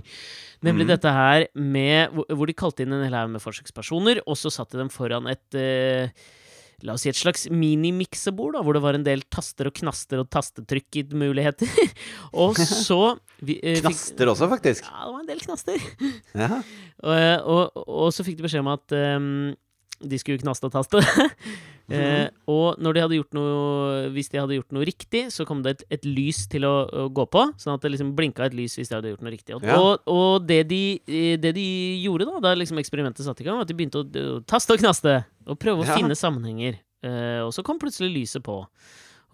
[0.66, 0.92] Nemlig mm.
[0.96, 4.78] dette her med hvor de kalte inn en hel haug med forsøkspersoner, og så satte
[4.78, 6.28] de dem foran et uh,
[6.86, 10.20] La oss si et slags minimiksebord, da, hvor det var en del taster og knaster
[10.22, 11.72] og tastetrykk-muligheter.
[12.44, 14.86] og så vi, uh, Knaster også, faktisk?
[14.86, 15.88] Ja, det var en del knaster.
[16.38, 16.60] ja.
[17.08, 19.56] og, og, og, så fikk de beskjed om at um,
[20.04, 21.02] de skulle knaste og taste.
[21.90, 21.94] mm.
[21.98, 25.64] eh, og når de hadde gjort noe hvis de hadde gjort noe riktig, så kom
[25.66, 27.46] det et, et lys til å, å, gå på.
[27.62, 29.58] Sånn at det liksom blinka et lys hvis de hadde gjort noe riktig.
[29.58, 29.80] Og, ja.
[29.82, 30.82] og, og det, de,
[31.42, 31.68] det, de,
[32.04, 34.84] gjorde da da liksom eksperimentet satte i gang, var at de begynte å, taste og
[34.84, 35.20] knaste.
[35.48, 35.98] Og prøve å ja.
[35.98, 36.82] finne sammenhenger.
[37.06, 38.62] Eh, og så kom plutselig lyset på.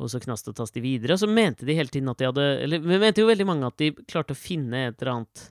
[0.02, 1.15] Og så knaste og taste videre.
[1.15, 3.69] Og så mente de hele tiden at de hadde Eller vi mente jo veldig mange
[3.69, 5.49] at de klarte å finne et eller annet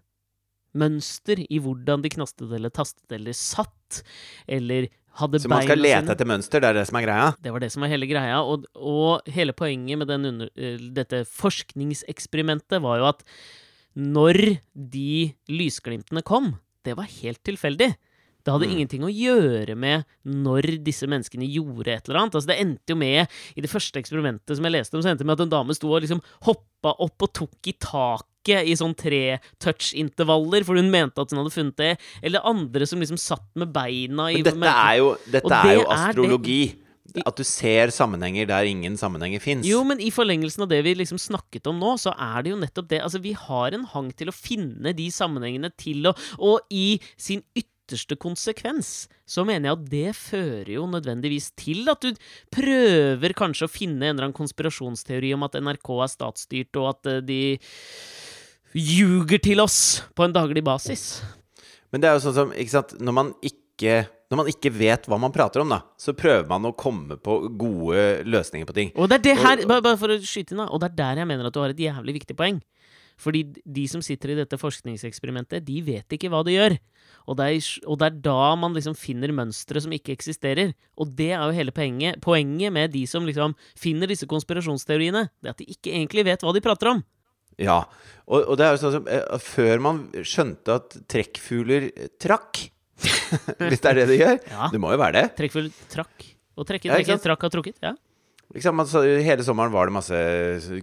[0.79, 4.03] mønster i hvordan de knastet eller tastet eller satt,
[4.49, 4.89] eller
[5.21, 7.27] hadde Så man skal lete etter mønster, det er det som er greia?
[7.45, 8.39] Det var det som var hele greia.
[8.41, 13.27] Og, og hele poenget med under, uh, dette forskningseksperimentet var jo at
[13.93, 14.39] når
[14.73, 16.55] de lysglimtene kom,
[16.87, 17.93] det var helt tilfeldig.
[18.43, 18.73] Det hadde mm.
[18.75, 22.39] ingenting å gjøre med når disse menneskene gjorde et eller annet.
[22.39, 25.23] Altså Det endte jo med, i det første eksperimentet som jeg leste om, så endte
[25.23, 27.77] det med at en dame sto og liksom hoppa opp og tok i
[28.43, 31.97] tak i sånn tre touch-intervaller, for hun mente at hun hadde funnet det.
[32.23, 35.91] Eller andre som liksom satt med beina i Men dette er jo, dette er jo
[35.91, 36.63] astrologi.
[36.73, 36.79] Er
[37.27, 39.67] at du ser sammenhenger der ingen sammenhenger fins.
[39.69, 42.61] Jo, men i forlengelsen av det vi liksom snakket om nå, så er det jo
[42.63, 43.03] nettopp det.
[43.05, 47.43] Altså, vi har en hang til å finne de sammenhengene til å Og i sin
[47.59, 52.17] ytterste konsekvens, så mener jeg at det fører jo nødvendigvis til at du
[52.55, 57.11] prøver kanskje å finne en eller annen konspirasjonsteori om at NRK er statsstyrt, og at
[57.13, 57.43] eh, de
[58.75, 61.23] ljuger til oss på en daglig basis.
[61.93, 64.03] Men det er jo sånn som, ikke sant, når man ikke
[64.33, 67.35] når man ikke vet hva man prater om, da, så prøver man å komme på
[67.61, 68.93] gode løsninger på ting.
[68.97, 71.21] Og det er det her, bare for å skyte inn da, og det er der
[71.21, 72.63] jeg mener at du har et jævlig viktig poeng.
[73.21, 76.79] Fordi de som sitter i dette forskningseksperimentet, de vet ikke hva de gjør.
[77.29, 80.73] Og det, er, og det er, da man liksom finner mønstre som ikke eksisterer.
[80.97, 85.27] Og det er jo hele poenget, poenget med de som liksom finner disse konspirasjonsteoriene.
[85.39, 87.05] Det er at de ikke egentlig vet hva de prater om.
[87.61, 87.81] Ja,
[88.27, 91.91] og, og det er jo sånn som eh, Før man skjønte at trekkfugler
[92.23, 92.63] trakk
[93.03, 94.39] Hvis det er det de gjør.
[94.49, 94.69] Ja.
[94.73, 95.25] Det må jo være det.
[95.39, 96.27] Trekkfugl trakk.
[96.57, 97.25] Og trekke, Ja, ikke trekke, sant?
[97.27, 97.79] trakk har trukket.
[97.83, 97.93] Ja.
[98.53, 100.19] Liksom, altså, hele sommeren var det masse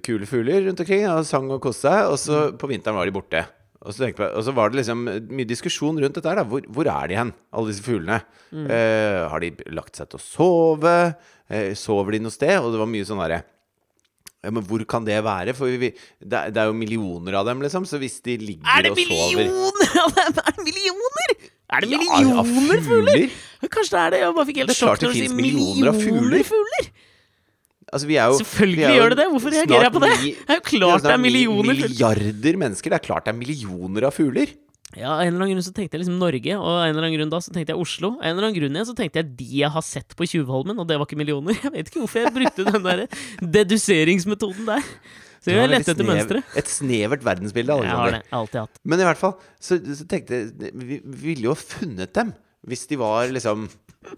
[0.04, 2.10] kule fugler rundt omkring og sang og koste seg.
[2.12, 2.58] Og så Mm.
[2.58, 3.44] på vinteren var de borte.
[3.80, 6.42] Og så, tenkte jeg, og så var det liksom mye diskusjon rundt dette her.
[6.42, 8.18] da Hvor, hvor er de hen, alle disse fuglene?
[8.52, 8.66] Mm.
[8.76, 10.96] Eh, har de lagt seg til å sove?
[11.48, 12.58] Eh, sover de noe sted?
[12.60, 13.44] Og det var mye sånn derre
[14.46, 15.54] ja, men hvor kan det være?
[15.58, 15.90] For vi,
[16.24, 17.84] det, er, det er jo millioner av dem, liksom.
[17.90, 20.40] Så hvis de ligger Er det millioner av dem?!
[20.46, 21.36] Er det millioner?!
[21.70, 22.46] Er det millioner ja,
[22.88, 23.26] fugler?
[23.70, 24.20] Kanskje det er det?
[24.24, 26.46] Jeg bare fikk helt Det er sjokk når du sier millioner av fugler.
[26.48, 26.88] fugler.
[27.90, 29.28] Altså, vi er jo, Selvfølgelig vi er jo gjør det det!
[29.34, 30.10] Hvorfor reagerer jeg på det?
[30.24, 31.78] Det er jo klart det er snart mi- millioner.
[31.84, 32.94] Milliarder mennesker.
[32.94, 34.52] Det er klart det er millioner av fugler.
[34.98, 37.06] Ja, av en eller annen grunn så tenkte jeg liksom Norge, og av en eller
[37.06, 38.16] annen grunn da så tenkte jeg Oslo.
[38.18, 40.80] Av en eller annen grunn igjen så tenkte jeg de jeg har sett på Tjuvholmen,
[40.82, 41.54] og det var ikke millioner.
[41.66, 43.04] Jeg vet ikke hvorfor jeg brukte den der
[43.60, 44.88] deduseringsmetoden der.
[45.40, 46.56] Så jeg lette etter mønsteret.
[46.60, 47.78] Et snevert verdensbilde.
[47.80, 48.26] Jeg har Alexander.
[48.26, 48.36] det.
[48.40, 48.82] Alltid hatt.
[48.84, 52.34] Men i hvert fall, så, så tenkte jeg Vi vi ville jo ha funnet dem.
[52.68, 53.70] Hvis de var liksom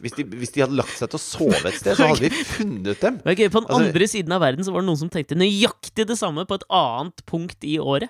[0.02, 2.44] hvis de, hvis de hadde lagt seg til å sove et sted, så hadde vi
[2.56, 3.20] funnet dem.
[3.26, 6.06] Er På den Altså- andre siden av verden så var det noen som tenkte nøyaktig
[6.10, 8.10] det samme på et annet punkt i året.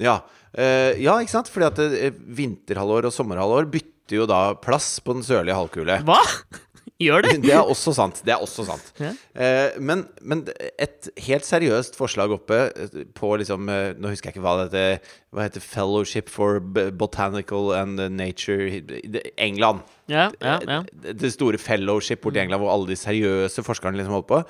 [0.00, 0.18] Ja,
[0.56, 1.50] eh, ja ikke sant?
[1.52, 6.00] Fordi at eh, vinterhalvår og sommerhalvår bytter jo da plass på den sørlige halvkule.
[6.08, 6.18] Hva?!
[7.00, 7.30] Gjør det?
[7.46, 8.18] Det er også sant.
[8.26, 8.90] Det er også sant.
[9.00, 9.14] Ja.
[9.40, 10.42] Eh, men, men
[10.76, 14.66] et helt seriøst forslag oppe eh, på liksom eh, Nå husker jeg ikke hva det
[14.66, 15.14] heter.
[15.32, 19.80] Hva heter Fellowship for B- Botanical and Nature det- England.
[20.12, 20.82] Ja, ja, ja.
[20.92, 24.42] Det det store fellowship borti England hvor alle de seriøse forskerne liksom holdt på.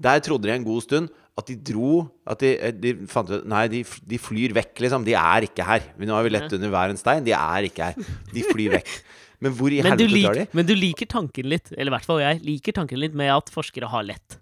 [0.00, 3.46] Der trodde de en god stund at de dro At de, eh, de fant ut
[3.48, 5.06] Nei, de, de flyr vekk, liksom.
[5.06, 5.86] De er ikke her.
[6.00, 7.24] Nå har vi lett under hver en stein.
[7.26, 8.12] De er ikke her.
[8.34, 8.92] De flyr vekk.
[9.44, 10.42] Men hvor i helvete drar de?
[10.52, 13.48] men du liker tanken litt, eller i hvert fall jeg, liker tanken litt med at
[13.48, 14.36] forskere har lett.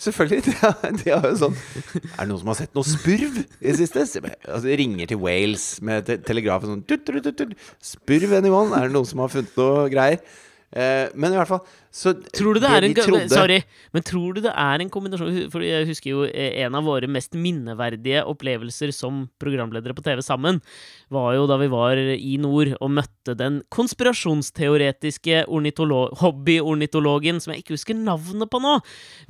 [0.00, 0.44] Selvfølgelig.
[0.48, 3.44] De har, de har jo sånn Er det noen som har sett noe spurv i
[3.68, 4.02] det siste?
[4.24, 7.52] Altså, de ringer til Wales med te telegrafen sånn tut, tut, tut, tut.
[7.78, 8.74] Spurv, anyone?
[8.74, 10.18] Er det noen som har funnet noe greier?
[10.74, 11.62] Eh, men i hvert fall
[11.94, 13.60] så Tror du det, er en de trodde- Sorry,
[13.94, 17.06] men tror du det er en kombinasjon For jeg husker jo eh, en av våre
[17.06, 20.58] mest minneverdige opplevelser som programledere på TV sammen,
[21.14, 25.44] var jo da vi var i nord og møtte den konspirasjonsteoretiske
[26.18, 28.74] hobbyornitologen som jeg ikke husker navnet på nå.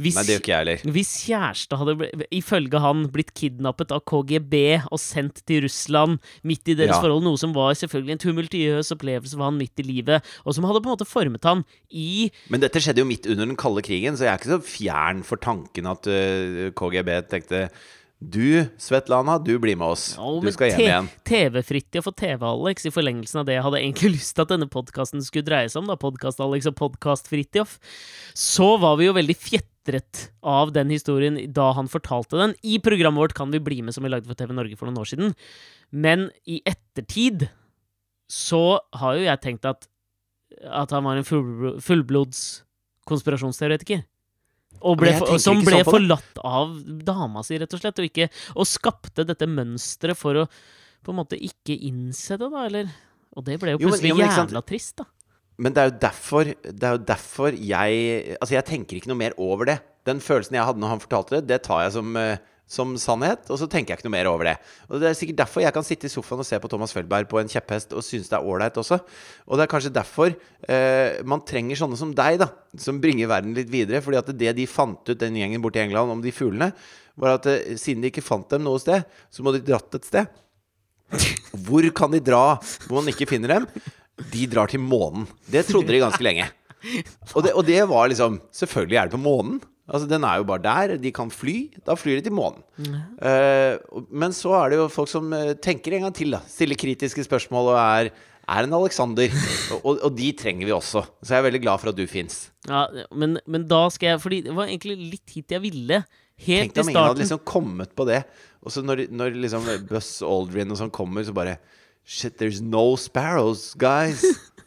[0.01, 0.95] Hvis, Nei, det gjør ikke jeg heller.
[0.97, 4.55] hvis kjæreste hadde, ifølge han, blitt kidnappet av KGB
[4.91, 7.01] og sendt til Russland midt i deres Ja.
[7.03, 10.65] forhold, noe som var selvfølgelig en tumultiøs opplevelse for han midt i livet, og som
[10.65, 13.83] hadde på en måte formet han i Men dette skjedde jo midt under den kalde
[13.83, 17.65] krigen, så jeg er ikke så fjern for tanken at eh, KGB tenkte
[18.23, 20.05] Du, Svetlana, du blir med oss.
[20.15, 21.09] Ja, Du skal hjem igjen.
[21.27, 25.25] TV-Fritjof og TV-Alex, i forlengelsen av det jeg hadde egentlig lyst til at denne podkasten
[25.27, 27.75] skulle dreie seg om, da, Podkast-Alex og Podkast-Fritjof,
[28.39, 32.55] så var vi jo veldig fjetret av den historien da han fortalte den.
[32.63, 35.03] I programmet vårt Kan vi bli med, som vi lagde for TV Norge for noen
[35.03, 35.35] år siden.
[35.91, 37.49] Men i ettertid
[38.31, 39.85] så har jo jeg tenkt at
[40.69, 42.43] at han var en full, fullblods
[43.09, 44.05] konspirasjonsteoretiker.
[44.85, 46.75] Og ble, for, som ble sånn forlatt av
[47.07, 48.27] dama si, rett og slett, og, ikke,
[48.59, 50.47] og skapte dette mønsteret for å
[51.05, 52.89] på en måte ikke innse det, da, eller
[53.37, 55.05] Og det ble jo Jo, men- plutselig jo, men jævla trist, da.
[55.59, 59.21] Men det er jo derfor Det er jo derfor jeg Altså, jeg tenker ikke noe
[59.21, 59.77] mer over det.
[60.09, 63.45] Den følelsen jeg hadde når han fortalte det, det tar jeg som, eh, som sannhet,
[63.53, 64.55] og så tenker jeg ikke noe mer over det.
[64.89, 67.29] Og det er sikkert derfor jeg kan sitte i sofaen og se på Thomas Felberg
[67.31, 68.99] på en kjepphest og synes det er ålreit også.
[69.45, 72.49] Og det er kanskje derfor eh, man trenger sånne som deg, da,
[72.81, 74.01] som bringer verden litt videre.
[74.05, 76.73] Fordi at det de fant ut, den gjengen borte i England, om de fuglene,
[77.21, 80.09] var at eh, siden de ikke fant dem noe sted, så må de dratt et
[80.09, 80.41] sted.
[81.69, 82.57] Hvor kan de dra
[82.89, 83.69] hvor man ikke finner dem?
[84.33, 85.29] De drar til månen.
[85.51, 86.49] Det trodde de ganske lenge.
[87.35, 89.61] Og det, og det var liksom Selvfølgelig er det på månen.
[89.85, 90.97] Altså Den er jo bare der.
[91.01, 91.69] De kan fly.
[91.85, 92.63] Da flyr de til månen.
[92.81, 92.95] Mm.
[93.21, 96.33] Uh, men så er det jo folk som eh, tenker en gang til.
[96.33, 98.11] da Stiller kritiske spørsmål og er,
[98.49, 99.29] er en Alexander.
[99.85, 101.05] Og, og, de trenger vi også.
[101.21, 102.47] Så jeg er veldig glad for at du fins.
[102.69, 106.01] Ja, men, men da skal jeg Fordi det var egentlig litt hit jeg ville.
[106.45, 108.23] Helt Tenk i om ingen hadde liksom kommet på det.
[108.65, 111.59] Og så når, når liksom Buzz Aldrin og sånn kommer, så bare
[112.05, 114.25] Shit, there's no sparrows, guys.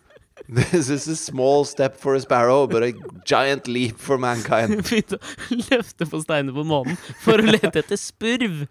[0.47, 2.93] This is a small step for a sparrow, but a
[3.25, 4.81] giant leap for mankind.
[4.87, 8.67] Begynte å løfte på steiner på månen for å lete etter spurv.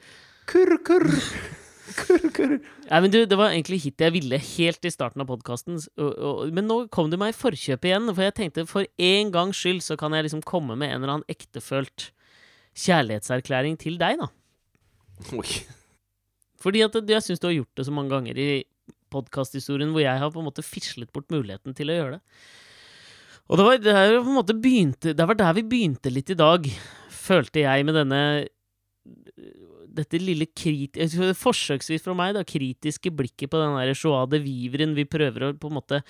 [0.47, 1.11] Kurr, kurr.
[1.97, 2.55] Kurr, kurr.
[2.87, 5.81] Nei, men du, Det var egentlig hit jeg ville, helt i starten av podkasten.
[6.55, 9.83] Men nå kom du meg i forkjøpet igjen, for jeg tenkte for en gangs skyld
[9.85, 12.11] så kan jeg liksom komme med en eller annen ektefølt
[12.77, 14.31] kjærlighetserklæring til deg, da.
[15.37, 15.49] Oi.
[16.61, 18.51] Fordi at jeg syns du har gjort det så mange ganger i
[19.13, 22.23] podkasthistorien hvor jeg har på en måte fislet bort muligheten til å gjøre det.
[23.47, 26.33] Og det var, det er på en måte begynte, det var der vi begynte litt
[26.35, 26.67] i dag,
[27.15, 28.21] følte jeg, med denne
[29.97, 31.07] dette lille kriti
[31.41, 35.53] forsøksvis fra meg, da, kritiske blikket på den der joie de vivren vi prøver å
[35.57, 36.03] på en måte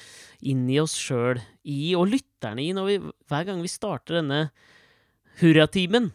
[0.42, 2.98] inngi oss sjøl i, og lytterne i, vi,
[3.30, 4.46] hver gang vi starter denne
[5.42, 6.10] hurratimen.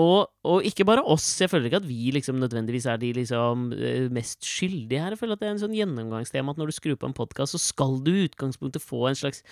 [0.00, 1.26] Og, og ikke bare oss.
[1.36, 5.12] Jeg føler ikke at vi liksom nødvendigvis er de liksom eh, mest skyldige her.
[5.12, 7.52] Jeg føler at det er en sånn gjennomgangstema at når du skrur på en podkast,
[7.52, 9.44] så skal du i utgangspunktet få en slags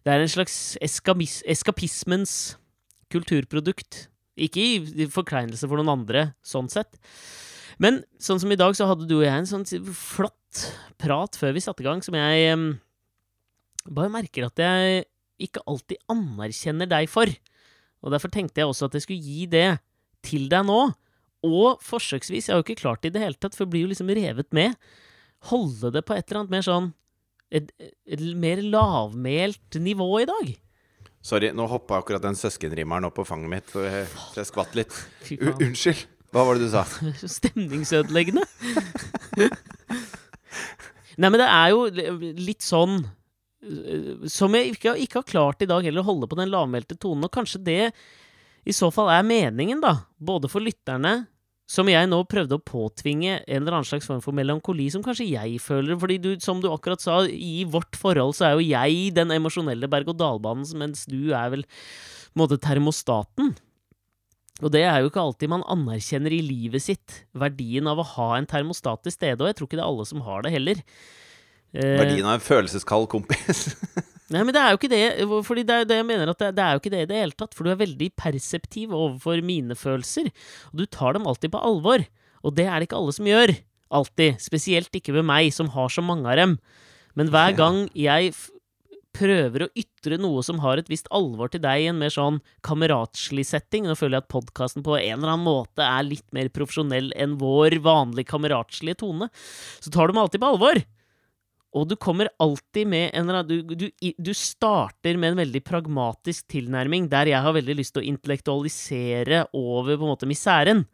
[0.00, 2.56] Det er en slags eskamis, eskapismens
[3.12, 4.06] kulturprodukt.
[4.40, 6.96] Ikke i forkleinelse for noen andre, sånn sett.
[7.82, 10.64] Men sånn som i dag, så hadde du og jeg en sånn flott
[11.00, 12.68] prat før vi satte i gang, som jeg um,
[13.92, 15.04] bare merker at jeg
[15.42, 17.28] ikke alltid anerkjenner deg for.
[18.02, 19.68] Og derfor tenkte jeg også at jeg skulle gi det
[20.26, 20.80] til deg nå.
[21.46, 23.86] Og forsøksvis, jeg har jo ikke klart det i det hele tatt, for jeg blir
[23.86, 24.76] jo liksom revet med.
[25.50, 26.92] Holde det på et eller annet mer sånn
[27.52, 27.68] et,
[28.08, 30.52] et mer lavmælt nivå i dag.
[31.22, 34.96] Sorry, nå hoppa akkurat den søskenrimmeren opp på fanget mitt, så jeg, jeg skvatt litt.
[35.38, 36.06] U unnskyld.
[36.32, 36.82] Hva var det du sa?
[37.36, 38.42] Stemningsødeleggende.
[41.20, 41.84] Nei, men det er jo
[42.40, 43.02] litt sånn
[44.30, 47.28] Som jeg ikke, ikke har klart i dag heller, å holde på den lavmælte tonen.
[47.28, 47.82] Og kanskje det
[48.66, 49.96] i så fall er meningen, da.
[50.22, 51.26] Både for lytterne,
[51.72, 55.30] som jeg nå prøvde å påtvinge en eller annen slags form for melankoli, som kanskje
[55.30, 55.96] jeg føler.
[55.98, 59.90] Fordi du, som du akkurat sa, i vårt forhold så er jo jeg den emosjonelle
[59.90, 63.54] berg-og-dal-banen, mens du er vel på en måte termostaten.
[64.62, 68.28] Og det er jo ikke alltid man anerkjenner i livet sitt verdien av å ha
[68.36, 70.82] en termostat til stede, og jeg tror ikke det er alle som har det heller.
[71.72, 73.66] Eh, Verdien av en følelseskald kompis.
[74.32, 75.02] Nei, men det er jo ikke det.
[75.48, 77.20] Fordi det er det jeg mener at det, det er jo ikke det i det
[77.20, 77.56] hele tatt.
[77.56, 80.30] For du er veldig perseptiv overfor mine følelser.
[80.72, 82.06] Og du tar dem alltid på alvor.
[82.42, 83.54] Og det er det ikke alle som gjør.
[83.92, 84.40] Alltid.
[84.40, 86.56] Spesielt ikke med meg, som har så mange av dem.
[87.18, 88.32] Men hver gang jeg
[89.12, 92.38] prøver å ytre noe som har et visst alvor til deg i en mer sånn
[92.64, 96.48] kameratslig setting Nå føler jeg at podkasten på en eller annen måte er litt mer
[96.54, 99.28] profesjonell enn vår vanlige kameratslige tone.
[99.84, 100.80] Så tar du meg alltid på alvor.
[101.72, 107.06] Og du kommer alltid med en du, du, du starter med en veldig pragmatisk tilnærming,
[107.08, 110.84] der jeg har veldig lyst til å intellektualisere over på en måte miseren.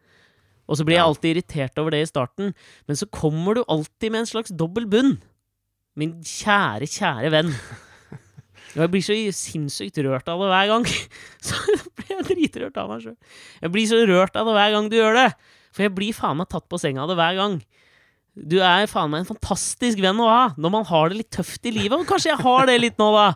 [0.69, 2.55] Og så blir jeg alltid irritert over det i starten,
[2.87, 5.17] men så kommer du alltid med en slags dobbel bunn.
[5.99, 7.55] Min kjære, kjære venn.
[8.77, 10.85] Og jeg blir så sinnssykt rørt av det hver gang.
[11.47, 11.57] Så
[11.97, 13.17] blir jeg dritrørt av meg sjøl.
[13.65, 15.29] Jeg blir så rørt av det hver gang du gjør det.
[15.73, 17.57] For jeg blir faen meg tatt på senga av det hver gang.
[18.47, 21.67] Du er faen meg en fantastisk venn å ha når man har det litt tøft
[21.67, 21.97] i livet.
[21.99, 23.33] Og kanskje jeg har det litt nå, da.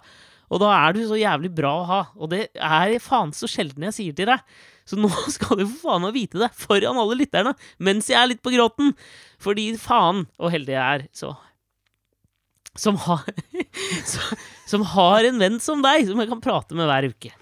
[0.52, 2.02] Og da er du så jævlig bra å ha.
[2.20, 4.42] Og det er faen så sjelden jeg sier til deg.
[4.88, 8.30] Så nå skal du for faen meg vite det foran alle lytterne mens jeg er
[8.34, 8.92] litt på gråten.
[9.42, 11.34] Fordi faen, og heldig jeg er, så
[12.78, 13.26] som har,
[14.70, 17.32] som har en venn som deg, som jeg kan prate med hver uke.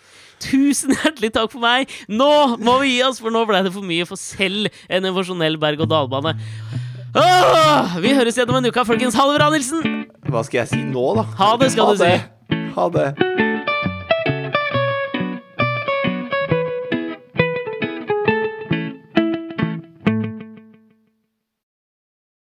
[0.41, 1.91] Tusen hjertelig takk for meg!
[2.09, 5.59] Nå må vi gi oss, for nå ble det for mye for selv en emosjonell
[5.61, 6.35] berg-og-dal-bane.
[7.15, 9.17] Åh, vi høres igjen om en uke, folkens.
[9.19, 10.07] Ha det bra, Nilsen!
[10.31, 11.27] Hva skal jeg si nå, da?
[11.41, 12.65] Ha det, skal Ha du si.
[12.77, 13.40] Ha det.